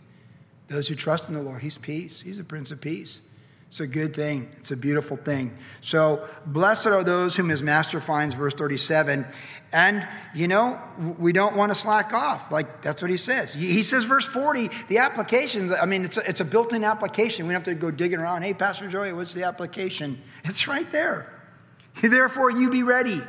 Those 0.69 0.87
who 0.87 0.95
trust 0.95 1.29
in 1.29 1.35
the 1.35 1.43
Lord, 1.43 1.61
He's 1.61 1.77
peace. 1.77 2.21
He's 2.21 2.39
a 2.39 2.45
Prince 2.45 2.71
of 2.71 2.81
Peace. 2.81 3.23
It's 3.69 3.81
a 3.81 3.87
good 3.87 4.15
thing. 4.15 4.49
It's 4.59 4.71
a 4.71 4.77
beautiful 4.77 5.17
thing. 5.17 5.57
So, 5.81 6.29
blessed 6.47 6.87
are 6.87 7.03
those 7.03 7.35
whom 7.35 7.49
his 7.49 7.63
master 7.63 8.01
finds, 8.01 8.35
verse 8.35 8.55
37. 8.55 9.27
And, 9.73 10.07
you 10.35 10.47
know, 10.47 10.81
we 11.19 11.33
don't 11.33 11.57
want 11.57 11.73
to 11.73 11.79
slack 11.79 12.13
off. 12.13 12.53
Like, 12.53 12.83
that's 12.83 13.03
what 13.03 13.11
he 13.11 13.17
says. 13.17 13.53
He 13.53 13.83
says, 13.83 14.05
verse 14.05 14.25
40, 14.25 14.71
the 14.89 14.99
applications, 14.99 15.73
I 15.73 15.85
mean, 15.85 16.05
it's 16.05 16.17
a, 16.17 16.29
it's 16.29 16.41
a 16.41 16.45
built 16.45 16.73
in 16.73 16.85
application. 16.85 17.47
We 17.47 17.53
don't 17.53 17.67
have 17.67 17.75
to 17.75 17.75
go 17.75 17.91
digging 17.91 18.21
around. 18.21 18.43
Hey, 18.43 18.55
Pastor 18.55 18.89
Joey, 18.89 19.13
what's 19.13 19.35
the 19.35 19.45
application? 19.45 20.23
It's 20.45 20.69
right 20.69 20.91
there. 20.93 21.33
Therefore, 22.01 22.51
you 22.51 22.71
be 22.71 22.85
ready, 22.85 23.21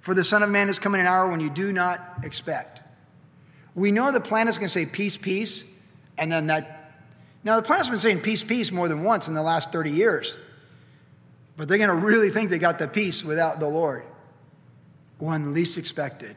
for 0.00 0.14
the 0.14 0.22
Son 0.22 0.44
of 0.44 0.50
Man 0.50 0.68
is 0.68 0.78
coming 0.78 1.00
an 1.00 1.08
hour 1.08 1.28
when 1.28 1.40
you 1.40 1.50
do 1.50 1.72
not 1.72 2.20
expect. 2.22 2.82
We 3.74 3.90
know 3.90 4.12
the 4.12 4.20
plan 4.20 4.46
is 4.46 4.56
going 4.56 4.68
to 4.68 4.72
say 4.72 4.86
peace, 4.86 5.16
peace, 5.16 5.64
and 6.16 6.30
then 6.30 6.46
that 6.46 6.77
now, 7.44 7.56
the 7.56 7.62
planet's 7.62 7.88
been 7.88 7.98
saying 7.98 8.20
peace, 8.20 8.42
peace 8.42 8.72
more 8.72 8.88
than 8.88 9.04
once 9.04 9.28
in 9.28 9.34
the 9.34 9.42
last 9.42 9.70
30 9.70 9.90
years. 9.90 10.36
But 11.56 11.68
they're 11.68 11.78
going 11.78 11.88
to 11.88 12.06
really 12.06 12.30
think 12.30 12.50
they 12.50 12.58
got 12.58 12.78
the 12.78 12.88
peace 12.88 13.24
without 13.24 13.60
the 13.60 13.68
Lord. 13.68 14.04
when 15.18 15.52
least 15.52 15.78
expected. 15.78 16.36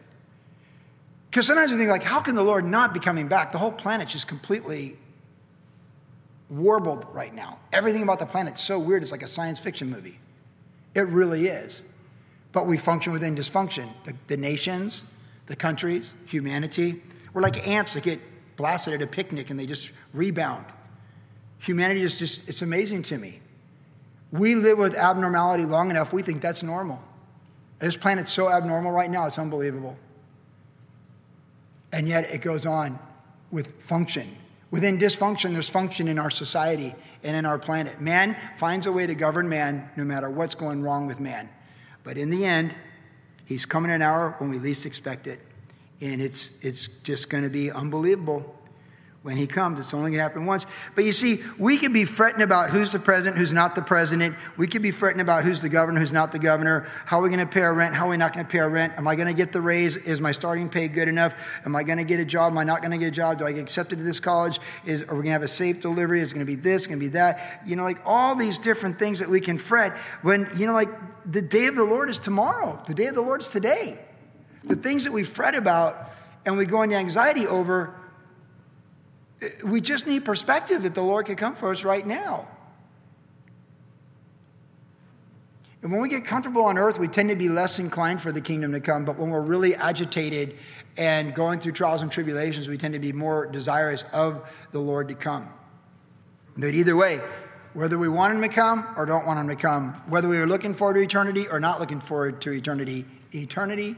Because 1.29 1.47
sometimes 1.47 1.71
we 1.71 1.77
think, 1.77 1.89
like, 1.89 2.03
how 2.03 2.19
can 2.19 2.35
the 2.35 2.43
Lord 2.43 2.65
not 2.65 2.93
be 2.93 2.99
coming 2.99 3.27
back? 3.27 3.51
The 3.51 3.57
whole 3.57 3.71
planet's 3.71 4.11
just 4.11 4.27
completely 4.27 4.97
warbled 6.49 7.05
right 7.13 7.33
now. 7.33 7.59
Everything 7.71 8.03
about 8.03 8.19
the 8.19 8.25
planet's 8.25 8.61
so 8.61 8.77
weird, 8.77 9.03
it's 9.03 9.11
like 9.11 9.23
a 9.23 9.27
science 9.27 9.59
fiction 9.59 9.89
movie. 9.89 10.19
It 10.95 11.07
really 11.07 11.47
is. 11.47 11.83
But 12.51 12.67
we 12.67 12.77
function 12.77 13.13
within 13.13 13.35
dysfunction. 13.35 13.89
The, 14.03 14.13
the 14.27 14.37
nations, 14.37 15.03
the 15.45 15.55
countries, 15.55 16.13
humanity. 16.25 17.01
We're 17.33 17.41
like 17.41 17.65
ants 17.67 17.93
that 17.93 18.03
get 18.03 18.19
blasted 18.57 18.93
at 18.93 19.01
a 19.01 19.07
picnic 19.07 19.49
and 19.51 19.59
they 19.59 19.65
just 19.65 19.91
rebound. 20.13 20.65
Humanity 21.61 22.01
is 22.01 22.17
just, 22.17 22.47
it's 22.49 22.63
amazing 22.63 23.03
to 23.03 23.19
me. 23.19 23.39
We 24.31 24.55
live 24.55 24.79
with 24.79 24.95
abnormality 24.95 25.65
long 25.65 25.91
enough, 25.91 26.11
we 26.11 26.23
think 26.23 26.41
that's 26.41 26.63
normal. 26.63 26.99
This 27.77 27.95
planet's 27.95 28.31
so 28.31 28.49
abnormal 28.49 28.91
right 28.91 29.09
now, 29.09 29.27
it's 29.27 29.37
unbelievable. 29.37 29.95
And 31.91 32.07
yet 32.07 32.25
it 32.33 32.41
goes 32.41 32.65
on 32.65 32.97
with 33.51 33.79
function. 33.81 34.35
Within 34.71 34.97
dysfunction, 34.97 35.53
there's 35.53 35.69
function 35.69 36.07
in 36.07 36.17
our 36.17 36.31
society 36.31 36.95
and 37.23 37.35
in 37.35 37.45
our 37.45 37.59
planet. 37.59 38.01
Man 38.01 38.35
finds 38.57 38.87
a 38.87 38.91
way 38.91 39.05
to 39.05 39.13
govern 39.13 39.47
man 39.47 39.87
no 39.95 40.03
matter 40.03 40.29
what's 40.29 40.55
going 40.55 40.81
wrong 40.81 41.05
with 41.05 41.19
man. 41.19 41.47
But 42.03 42.17
in 42.17 42.31
the 42.31 42.43
end, 42.43 42.73
he's 43.45 43.67
coming 43.67 43.91
an 43.91 44.01
hour 44.01 44.33
when 44.39 44.49
we 44.49 44.57
least 44.57 44.87
expect 44.87 45.27
it. 45.27 45.39
And 45.99 46.21
it's, 46.21 46.51
it's 46.63 46.87
just 47.03 47.29
going 47.29 47.43
to 47.43 47.49
be 47.51 47.69
unbelievable 47.69 48.55
when 49.23 49.37
he 49.37 49.45
comes. 49.45 49.79
It's 49.79 49.93
only 49.93 50.09
going 50.09 50.17
to 50.17 50.23
happen 50.23 50.47
once. 50.47 50.65
But 50.95 51.05
you 51.05 51.13
see, 51.13 51.43
we 51.59 51.77
could 51.77 51.93
be 51.93 52.05
fretting 52.05 52.41
about 52.41 52.71
who's 52.71 52.91
the 52.91 52.99
president, 52.99 53.37
who's 53.37 53.53
not 53.53 53.75
the 53.75 53.81
president. 53.81 54.35
We 54.57 54.65
could 54.65 54.81
be 54.81 54.89
fretting 54.89 55.21
about 55.21 55.45
who's 55.45 55.61
the 55.61 55.69
governor, 55.69 55.99
who's 55.99 56.11
not 56.11 56.31
the 56.31 56.39
governor. 56.39 56.87
How 57.05 57.19
are 57.19 57.21
we 57.21 57.29
going 57.29 57.39
to 57.39 57.45
pay 57.45 57.61
our 57.61 57.73
rent? 57.73 57.93
How 57.93 58.07
are 58.07 58.09
we 58.09 58.17
not 58.17 58.33
going 58.33 58.45
to 58.45 58.51
pay 58.51 58.59
our 58.59 58.69
rent? 58.69 58.93
Am 58.97 59.07
I 59.07 59.15
going 59.15 59.27
to 59.27 59.33
get 59.33 59.51
the 59.51 59.61
raise? 59.61 59.95
Is 59.95 60.19
my 60.19 60.31
starting 60.31 60.69
pay 60.69 60.87
good 60.87 61.07
enough? 61.07 61.35
Am 61.65 61.75
I 61.75 61.83
going 61.83 61.99
to 61.99 62.03
get 62.03 62.19
a 62.19 62.25
job? 62.25 62.51
Am 62.51 62.57
I 62.57 62.63
not 62.63 62.81
going 62.81 62.91
to 62.91 62.97
get 62.97 63.09
a 63.09 63.11
job? 63.11 63.37
Do 63.37 63.45
I 63.45 63.51
get 63.51 63.61
accepted 63.61 63.99
to 63.99 64.03
this 64.03 64.19
college? 64.19 64.59
Is, 64.85 65.01
are 65.03 65.15
we 65.15 65.21
going 65.21 65.25
to 65.25 65.31
have 65.31 65.43
a 65.43 65.47
safe 65.47 65.79
delivery? 65.79 66.21
Is 66.21 66.31
it 66.31 66.35
going 66.35 66.45
to 66.45 66.51
be 66.51 66.59
this? 66.59 66.87
Going 66.87 66.99
to 66.99 67.05
be 67.05 67.09
that? 67.09 67.61
You 67.65 67.75
know, 67.75 67.83
like 67.83 68.01
all 68.05 68.35
these 68.35 68.57
different 68.57 68.97
things 68.97 69.19
that 69.19 69.29
we 69.29 69.39
can 69.39 69.59
fret 69.59 69.95
when, 70.23 70.51
you 70.55 70.65
know, 70.65 70.73
like 70.73 70.89
the 71.31 71.43
day 71.43 71.67
of 71.67 71.75
the 71.75 71.83
Lord 71.83 72.09
is 72.09 72.17
tomorrow. 72.17 72.81
The 72.87 72.95
day 72.95 73.05
of 73.05 73.15
the 73.15 73.21
Lord 73.21 73.41
is 73.41 73.49
today. 73.49 73.99
The 74.63 74.75
things 74.75 75.03
that 75.03 75.13
we 75.13 75.23
fret 75.23 75.53
about 75.53 76.11
and 76.43 76.57
we 76.57 76.65
go 76.65 76.81
into 76.81 76.95
anxiety 76.95 77.45
over 77.45 78.00
we 79.63 79.81
just 79.81 80.07
need 80.07 80.23
perspective 80.23 80.83
that 80.83 80.93
the 80.93 81.01
Lord 81.01 81.25
could 81.25 81.37
come 81.37 81.55
for 81.55 81.71
us 81.71 81.83
right 81.83 82.05
now. 82.05 82.47
And 85.81 85.91
when 85.91 85.99
we 85.99 86.09
get 86.09 86.25
comfortable 86.25 86.63
on 86.63 86.77
earth, 86.77 86.99
we 86.99 87.07
tend 87.07 87.29
to 87.29 87.35
be 87.35 87.49
less 87.49 87.79
inclined 87.79 88.21
for 88.21 88.31
the 88.31 88.41
kingdom 88.41 88.71
to 88.73 88.79
come. 88.79 89.03
But 89.03 89.17
when 89.17 89.31
we're 89.31 89.41
really 89.41 89.73
agitated 89.75 90.57
and 90.95 91.33
going 91.33 91.59
through 91.59 91.71
trials 91.71 92.03
and 92.03 92.11
tribulations, 92.11 92.67
we 92.67 92.77
tend 92.77 92.93
to 92.93 92.99
be 92.99 93.11
more 93.11 93.47
desirous 93.47 94.05
of 94.13 94.47
the 94.71 94.79
Lord 94.79 95.07
to 95.07 95.15
come. 95.15 95.49
But 96.55 96.75
either 96.75 96.95
way, 96.95 97.19
whether 97.73 97.97
we 97.97 98.09
want 98.09 98.35
him 98.35 98.41
to 98.41 98.49
come 98.49 98.93
or 98.95 99.07
don't 99.07 99.25
want 99.25 99.39
him 99.39 99.47
to 99.47 99.55
come, 99.55 99.93
whether 100.07 100.27
we 100.27 100.37
are 100.37 100.45
looking 100.45 100.75
forward 100.75 100.95
to 100.95 100.99
eternity 100.99 101.47
or 101.47 101.59
not 101.59 101.79
looking 101.79 101.99
forward 101.99 102.41
to 102.41 102.51
eternity, 102.51 103.05
eternity 103.33 103.95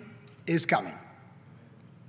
is 0.48 0.66
coming. 0.66 0.94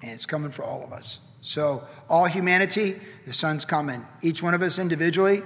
And 0.03 0.13
it's 0.13 0.27
coming 0.27 0.53
for 0.53 0.63
all 0.63 0.85
of 0.85 0.93
us. 0.93 1.19
So, 1.47 1.87
all 2.09 2.25
humanity, 2.25 2.99
the 3.27 3.35
Son's 3.35 3.67
coming. 3.67 4.03
Each 4.23 4.43
one 4.43 4.55
of 4.55 4.63
us 4.63 4.79
individually, 4.79 5.41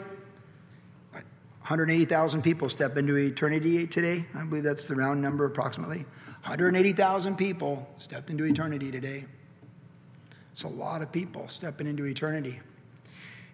180,000 1.11 2.41
people 2.41 2.69
step 2.69 2.97
into 2.97 3.17
eternity 3.17 3.85
today. 3.89 4.25
I 4.33 4.45
believe 4.45 4.63
that's 4.63 4.85
the 4.85 4.95
round 4.95 5.21
number, 5.21 5.45
approximately. 5.45 6.07
180,000 6.45 7.35
people 7.35 7.85
stepped 7.97 8.31
into 8.31 8.45
eternity 8.45 8.93
today. 8.93 9.25
It's 10.53 10.63
a 10.63 10.69
lot 10.69 11.03
of 11.03 11.11
people 11.11 11.49
stepping 11.49 11.89
into 11.89 12.05
eternity. 12.05 12.61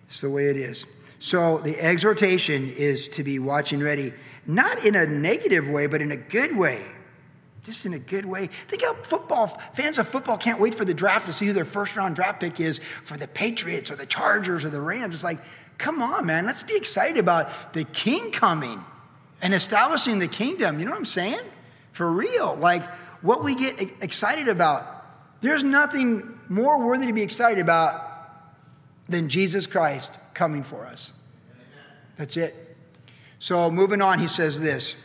It's 0.09 0.20
the 0.20 0.28
way 0.28 0.50
it 0.50 0.59
is. 0.59 0.85
So, 1.20 1.57
the 1.57 1.80
exhortation 1.80 2.70
is 2.74 3.09
to 3.09 3.24
be 3.24 3.38
watching 3.38 3.80
ready, 3.80 4.12
not 4.46 4.85
in 4.85 4.96
a 4.96 5.07
negative 5.07 5.66
way, 5.66 5.87
but 5.87 6.02
in 6.02 6.12
a 6.12 6.18
good 6.18 6.54
way 6.54 6.85
just 7.64 7.87
in 7.87 7.94
a 7.94 7.98
good 7.98 8.27
way. 8.27 8.50
Think 8.68 8.83
how 8.83 8.94
football 8.94 9.61
fans 9.74 9.98
of 9.98 10.07
football 10.07 10.37
can't 10.37 10.61
wait 10.61 10.74
for 10.74 10.85
the 10.85 10.94
draft 10.94 11.27
to 11.27 11.33
see 11.33 11.46
who 11.46 11.53
their 11.53 11.64
first 11.64 11.96
round 11.96 12.14
draft 12.14 12.40
pick 12.40 12.61
is 12.61 12.79
for 13.05 13.16
the 13.16 13.27
Patriots 13.27 13.90
or 13.90 13.96
the 13.96 14.07
Chargers 14.07 14.64
or 14.64 14.70
the 14.70 14.81
Rams. 14.81 15.14
It's 15.14 15.24
like, 15.24 15.40
come 15.79 16.03
on, 16.03 16.27
man, 16.27 16.44
let's 16.46 16.62
be 16.62 16.77
excited 16.77 17.16
about 17.16 17.72
the 17.72 17.85
king 17.85 18.31
coming 18.31 18.85
and 19.40 19.55
establishing 19.55 20.18
the 20.18 20.29
kingdom. 20.29 20.79
You 20.79 20.85
know 20.85 20.90
what 20.90 20.98
I'm 20.98 21.05
saying? 21.07 21.40
For 21.92 22.11
real. 22.12 22.55
Like 22.57 22.85
what 23.22 23.42
we 23.42 23.55
get 23.55 23.81
excited 24.03 24.48
about. 24.48 24.90
There's 25.40 25.64
nothing 25.64 26.38
more 26.48 26.87
worthy 26.87 27.07
to 27.07 27.12
be 27.12 27.22
excited 27.22 27.61
about 27.61 28.11
than 29.09 29.29
Jesus 29.29 29.66
Christ 29.66 30.12
coming 30.35 30.62
for 30.62 30.85
us. 30.85 31.12
That's 32.18 32.37
it. 32.37 32.77
So 33.38 33.70
moving 33.70 34.03
on, 34.03 34.18
he 34.18 34.29
says 34.29 34.61
this. 34.61 34.96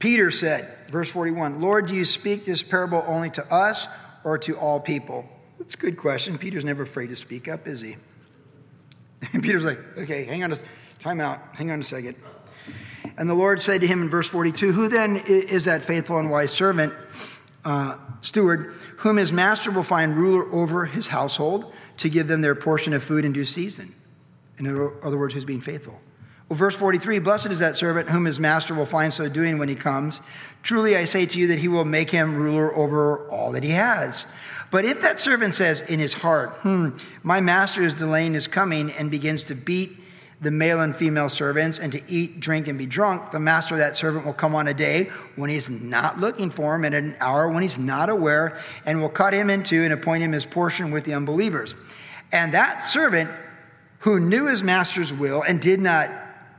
Peter 0.00 0.30
said, 0.30 0.76
verse 0.90 1.10
41, 1.10 1.60
Lord, 1.60 1.86
do 1.86 1.94
you 1.94 2.06
speak 2.06 2.46
this 2.46 2.62
parable 2.62 3.04
only 3.06 3.30
to 3.30 3.52
us 3.52 3.86
or 4.24 4.38
to 4.38 4.56
all 4.56 4.80
people? 4.80 5.28
That's 5.58 5.74
a 5.74 5.76
good 5.76 5.98
question. 5.98 6.38
Peter's 6.38 6.64
never 6.64 6.82
afraid 6.82 7.08
to 7.08 7.16
speak 7.16 7.46
up, 7.46 7.68
is 7.68 7.82
he? 7.82 7.96
And 9.32 9.42
Peter's 9.42 9.62
like, 9.62 9.78
okay, 9.98 10.24
hang 10.24 10.42
on 10.42 10.52
a 10.52 10.56
time 10.98 11.20
out. 11.20 11.40
Hang 11.52 11.70
on 11.70 11.80
a 11.80 11.84
second. 11.84 12.16
And 13.18 13.28
the 13.28 13.34
Lord 13.34 13.60
said 13.60 13.82
to 13.82 13.86
him 13.86 14.00
in 14.00 14.08
verse 14.08 14.26
42, 14.26 14.72
Who 14.72 14.88
then 14.88 15.18
is 15.26 15.66
that 15.66 15.84
faithful 15.84 16.18
and 16.18 16.30
wise 16.30 16.50
servant, 16.50 16.94
uh, 17.66 17.96
steward, 18.22 18.74
whom 18.96 19.18
his 19.18 19.34
master 19.34 19.70
will 19.70 19.82
find 19.82 20.16
ruler 20.16 20.50
over 20.50 20.86
his 20.86 21.08
household 21.08 21.74
to 21.98 22.08
give 22.08 22.26
them 22.26 22.40
their 22.40 22.54
portion 22.54 22.94
of 22.94 23.04
food 23.04 23.26
in 23.26 23.34
due 23.34 23.44
season? 23.44 23.94
In 24.58 24.66
other 25.02 25.18
words, 25.18 25.34
who's 25.34 25.44
being 25.44 25.60
faithful? 25.60 26.00
Well, 26.50 26.56
verse 26.56 26.74
43 26.74 27.20
Blessed 27.20 27.46
is 27.46 27.60
that 27.60 27.78
servant 27.78 28.10
whom 28.10 28.24
his 28.24 28.40
master 28.40 28.74
will 28.74 28.84
find 28.84 29.14
so 29.14 29.28
doing 29.28 29.58
when 29.58 29.68
he 29.68 29.76
comes. 29.76 30.20
Truly 30.64 30.96
I 30.96 31.04
say 31.04 31.24
to 31.24 31.38
you 31.38 31.46
that 31.46 31.60
he 31.60 31.68
will 31.68 31.84
make 31.84 32.10
him 32.10 32.36
ruler 32.36 32.74
over 32.74 33.28
all 33.30 33.52
that 33.52 33.62
he 33.62 33.70
has. 33.70 34.26
But 34.72 34.84
if 34.84 35.00
that 35.00 35.20
servant 35.20 35.54
says 35.54 35.80
in 35.82 36.00
his 36.00 36.12
heart, 36.12 36.50
Hmm, 36.62 36.90
my 37.22 37.40
master 37.40 37.82
is 37.82 37.94
delaying 37.94 38.34
his 38.34 38.48
coming, 38.48 38.90
and 38.90 39.12
begins 39.12 39.44
to 39.44 39.54
beat 39.54 39.96
the 40.40 40.50
male 40.50 40.80
and 40.80 40.96
female 40.96 41.28
servants 41.28 41.78
and 41.78 41.92
to 41.92 42.02
eat, 42.08 42.40
drink, 42.40 42.66
and 42.66 42.76
be 42.76 42.86
drunk, 42.86 43.30
the 43.30 43.38
master 43.38 43.76
of 43.76 43.78
that 43.78 43.94
servant 43.94 44.26
will 44.26 44.32
come 44.32 44.56
on 44.56 44.66
a 44.66 44.74
day 44.74 45.10
when 45.36 45.50
he's 45.50 45.70
not 45.70 46.18
looking 46.18 46.50
for 46.50 46.74
him 46.74 46.84
and 46.84 46.94
an 46.96 47.16
hour 47.20 47.48
when 47.48 47.62
he's 47.62 47.78
not 47.78 48.08
aware, 48.08 48.58
and 48.86 49.00
will 49.00 49.08
cut 49.08 49.32
him 49.32 49.50
in 49.50 49.62
two 49.62 49.84
and 49.84 49.92
appoint 49.92 50.24
him 50.24 50.32
his 50.32 50.46
portion 50.46 50.90
with 50.90 51.04
the 51.04 51.14
unbelievers. 51.14 51.76
And 52.32 52.54
that 52.54 52.78
servant 52.78 53.30
who 54.00 54.18
knew 54.18 54.46
his 54.46 54.64
master's 54.64 55.12
will 55.12 55.42
and 55.42 55.60
did 55.60 55.78
not 55.78 56.10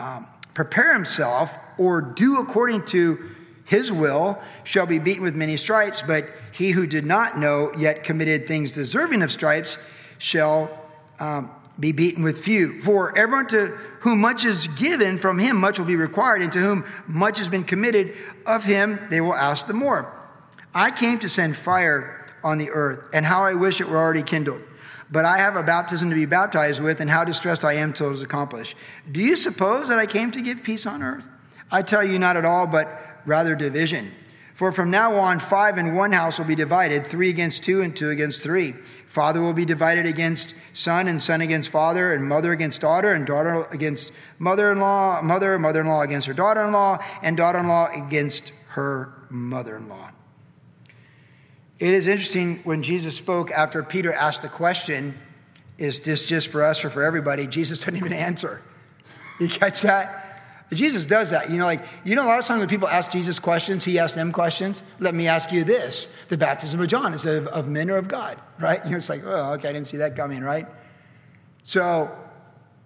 um, 0.02 0.28
prepare 0.54 0.94
himself 0.94 1.56
or 1.78 2.02
do 2.02 2.40
according 2.40 2.86
to 2.86 3.30
his 3.66 3.92
will 3.92 4.42
shall 4.64 4.86
be 4.86 5.00
beaten 5.00 5.22
with 5.22 5.36
many 5.36 5.56
stripes, 5.56 6.02
but 6.06 6.28
he 6.52 6.72
who 6.72 6.88
did 6.88 7.06
not 7.06 7.38
know 7.38 7.72
yet 7.78 8.04
committed 8.04 8.48
things 8.48 8.72
deserving 8.72 9.22
of 9.22 9.32
stripes 9.32 9.78
shall 10.18 10.70
um, 11.20 11.52
be 11.80 11.92
beaten 11.92 12.24
with 12.24 12.44
few. 12.44 12.80
For 12.80 13.18
everyone 13.18 13.48
to 13.48 13.68
whom 14.02 14.20
much 14.20 14.44
is 14.44 14.68
given 14.68 15.18
from 15.18 15.40
him, 15.40 15.58
much 15.58 15.78
will 15.80 15.86
be 15.86 15.96
required, 15.96 16.42
and 16.42 16.52
to 16.52 16.60
whom 16.60 16.86
much 17.08 17.38
has 17.38 17.48
been 17.48 17.64
committed 17.64 18.16
of 18.46 18.64
him, 18.64 19.00
they 19.10 19.22
will 19.22 19.36
ask 19.36 19.68
the 19.68 19.74
more. 19.74 20.12
I 20.74 20.90
came 20.90 21.20
to 21.20 21.30
send 21.30 21.56
fire 21.56 22.28
on 22.44 22.58
the 22.58 22.72
earth, 22.72 23.06
and 23.14 23.26
how 23.26 23.44
I 23.44 23.54
wish 23.54 23.80
it 23.80 23.88
were 23.88 23.98
already 23.98 24.24
kindled. 24.24 24.64
But 25.12 25.26
I 25.26 25.38
have 25.38 25.58
a 25.58 25.63
baptism 25.63 26.10
to 26.10 26.15
be 26.15 26.26
baptized 26.26 26.82
with, 26.82 27.02
and 27.02 27.10
how 27.10 27.24
distressed 27.24 27.65
I 27.65 27.74
am 27.74 27.91
till 27.91 28.10
it 28.10 28.13
is 28.13 28.21
accomplished. 28.21 28.76
Do 29.12 29.19
you 29.19 29.36
suppose 29.36 29.89
that 29.89 30.00
I 30.00 30.06
came 30.06 30.32
to 30.32 30.41
give 30.41 30.63
peace 30.63 30.86
on 30.86 31.04
earth? 31.04 31.28
I 31.69 31.82
tell 31.82 32.04
you, 32.04 32.17
not 32.17 32.38
at 32.38 32.45
all, 32.45 32.65
but 32.65 33.02
rather 33.26 33.56
division. 33.56 34.13
For 34.56 34.71
from 34.71 34.91
now 34.91 35.15
on, 35.15 35.39
five 35.39 35.78
in 35.78 35.95
one 35.95 36.12
house 36.12 36.38
will 36.38 36.45
be 36.45 36.56
divided, 36.56 37.08
three 37.08 37.30
against 37.30 37.63
two, 37.63 37.82
and 37.82 37.95
two 37.95 38.12
against 38.12 38.41
three. 38.41 38.76
Father 39.08 39.41
will 39.41 39.54
be 39.54 39.65
divided 39.65 40.06
against 40.06 40.54
son, 40.74 41.08
and 41.08 41.21
son 41.21 41.41
against 41.41 41.69
father, 41.69 42.13
and 42.13 42.24
mother 42.24 42.52
against 42.52 42.80
daughter, 42.80 43.13
and 43.13 43.26
daughter 43.26 43.65
against 43.71 44.12
mother 44.39 44.71
in 44.71 44.80
law, 44.80 45.21
mother, 45.21 45.58
mother 45.58 45.82
in 45.82 45.88
law 45.88 46.02
against 46.02 46.28
her 46.28 46.34
daughter 46.34 46.63
in 46.63 46.71
law, 46.71 47.04
and 47.21 47.36
daughter 47.36 47.60
in 47.60 47.67
law 47.67 47.89
against 47.91 48.54
her 48.67 49.13
mother 49.30 49.78
in 49.78 49.89
law. 49.89 50.12
It 51.82 51.96
is 51.96 52.06
interesting 52.06 52.60
when 52.63 52.84
Jesus 52.84 53.15
spoke 53.15 53.50
after 53.50 53.82
Peter 53.82 54.13
asked 54.13 54.44
the 54.44 54.50
question, 54.50 55.17
Is 55.80 56.00
this 56.00 56.28
just 56.28 56.50
for 56.50 56.63
us 56.63 56.86
or 56.86 56.91
for 56.91 57.02
everybody? 57.02 57.48
Jesus 57.48 57.80
didn't 57.80 57.98
even 57.98 58.13
answer. 58.13 58.62
You 59.39 59.50
catch 59.50 59.82
that? 59.82 60.67
Jesus 60.72 61.08
does 61.08 61.32
that. 61.32 61.50
You 61.50 61.58
know, 61.58 61.65
like, 61.65 61.84
you 62.06 62.15
know, 62.15 62.24
a 62.24 62.28
lot 62.28 62.38
of 62.38 62.46
times 62.46 62.60
when 62.60 62.70
people 62.70 62.88
ask 62.88 63.10
Jesus 63.10 63.39
questions, 63.39 63.84
he 63.84 63.98
asks 63.98 64.13
them 64.13 64.32
questions. 64.32 64.84
Let 65.00 65.15
me 65.15 65.28
ask 65.28 65.52
you 65.52 65.63
this 65.63 66.08
the 66.30 66.38
baptism 66.38 66.80
of 66.80 66.88
John 66.88 67.15
is 67.15 67.26
of, 67.26 67.48
of 67.48 67.67
men 67.67 67.89
or 67.89 67.98
of 67.98 68.08
God, 68.08 68.39
right? 68.60 68.80
You 68.86 68.91
know, 68.91 68.98
it's 68.98 69.10
like, 69.10 69.24
oh, 69.26 69.54
okay, 69.54 69.70
I 69.70 69.74
didn't 69.74 69.88
see 69.88 69.98
that 69.98 70.15
coming, 70.15 70.44
right? 70.44 70.67
So 71.63 72.15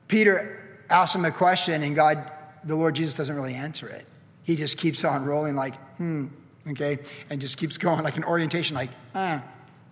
Peter 0.08 0.80
asks 0.90 1.14
him 1.14 1.26
a 1.26 1.32
question, 1.32 1.84
and 1.84 1.98
God, 1.98 2.32
the 2.64 2.78
Lord 2.78 2.96
Jesus, 2.96 3.14
doesn't 3.16 3.36
really 3.36 3.56
answer 3.56 3.90
it. 3.90 4.08
He 4.44 4.56
just 4.56 4.78
keeps 4.78 5.04
on 5.04 5.26
rolling, 5.26 5.56
like, 5.56 5.76
hmm, 5.98 6.28
okay, 6.72 7.00
and 7.30 7.40
just 7.40 7.58
keeps 7.58 7.78
going 7.78 8.04
like 8.04 8.18
an 8.18 8.24
orientation, 8.24 8.76
like, 8.76 8.92
ah, 9.14 9.44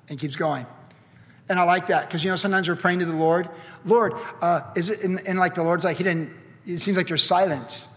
and 0.09 0.19
keeps 0.19 0.35
going. 0.35 0.65
And 1.49 1.59
I 1.59 1.63
like 1.63 1.87
that 1.87 2.07
because, 2.07 2.23
you 2.23 2.29
know, 2.29 2.35
sometimes 2.35 2.69
we're 2.69 2.75
praying 2.75 2.99
to 2.99 3.05
the 3.05 3.13
Lord. 3.13 3.49
Lord, 3.85 4.13
uh, 4.41 4.61
is 4.75 4.89
it, 4.89 5.03
and, 5.03 5.25
and 5.27 5.37
like 5.37 5.55
the 5.55 5.63
Lord's 5.63 5.83
like, 5.83 5.97
He 5.97 6.03
didn't, 6.03 6.31
it 6.65 6.79
seems 6.79 6.97
like 6.97 7.07
there's 7.07 7.23
silence. 7.23 7.87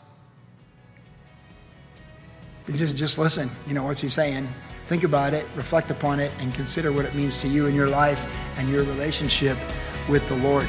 Just, 2.73 2.97
just 2.97 3.19
listen. 3.19 3.51
You 3.67 3.75
know, 3.75 3.85
what's 3.85 4.01
He 4.01 4.09
saying? 4.09 4.49
Think 4.89 5.05
about 5.05 5.35
it, 5.35 5.47
reflect 5.55 5.91
upon 5.91 6.21
it, 6.21 6.33
and 6.39 6.53
consider 6.55 6.93
what 6.93 7.05
it 7.05 7.15
means 7.15 7.41
to 7.43 7.49
you 7.49 7.67
in 7.67 7.75
your 7.75 7.89
life 7.89 8.25
and 8.57 8.69
your 8.69 8.83
relationship 8.85 9.57
with 10.09 10.27
the 10.29 10.37
Lord. 10.37 10.69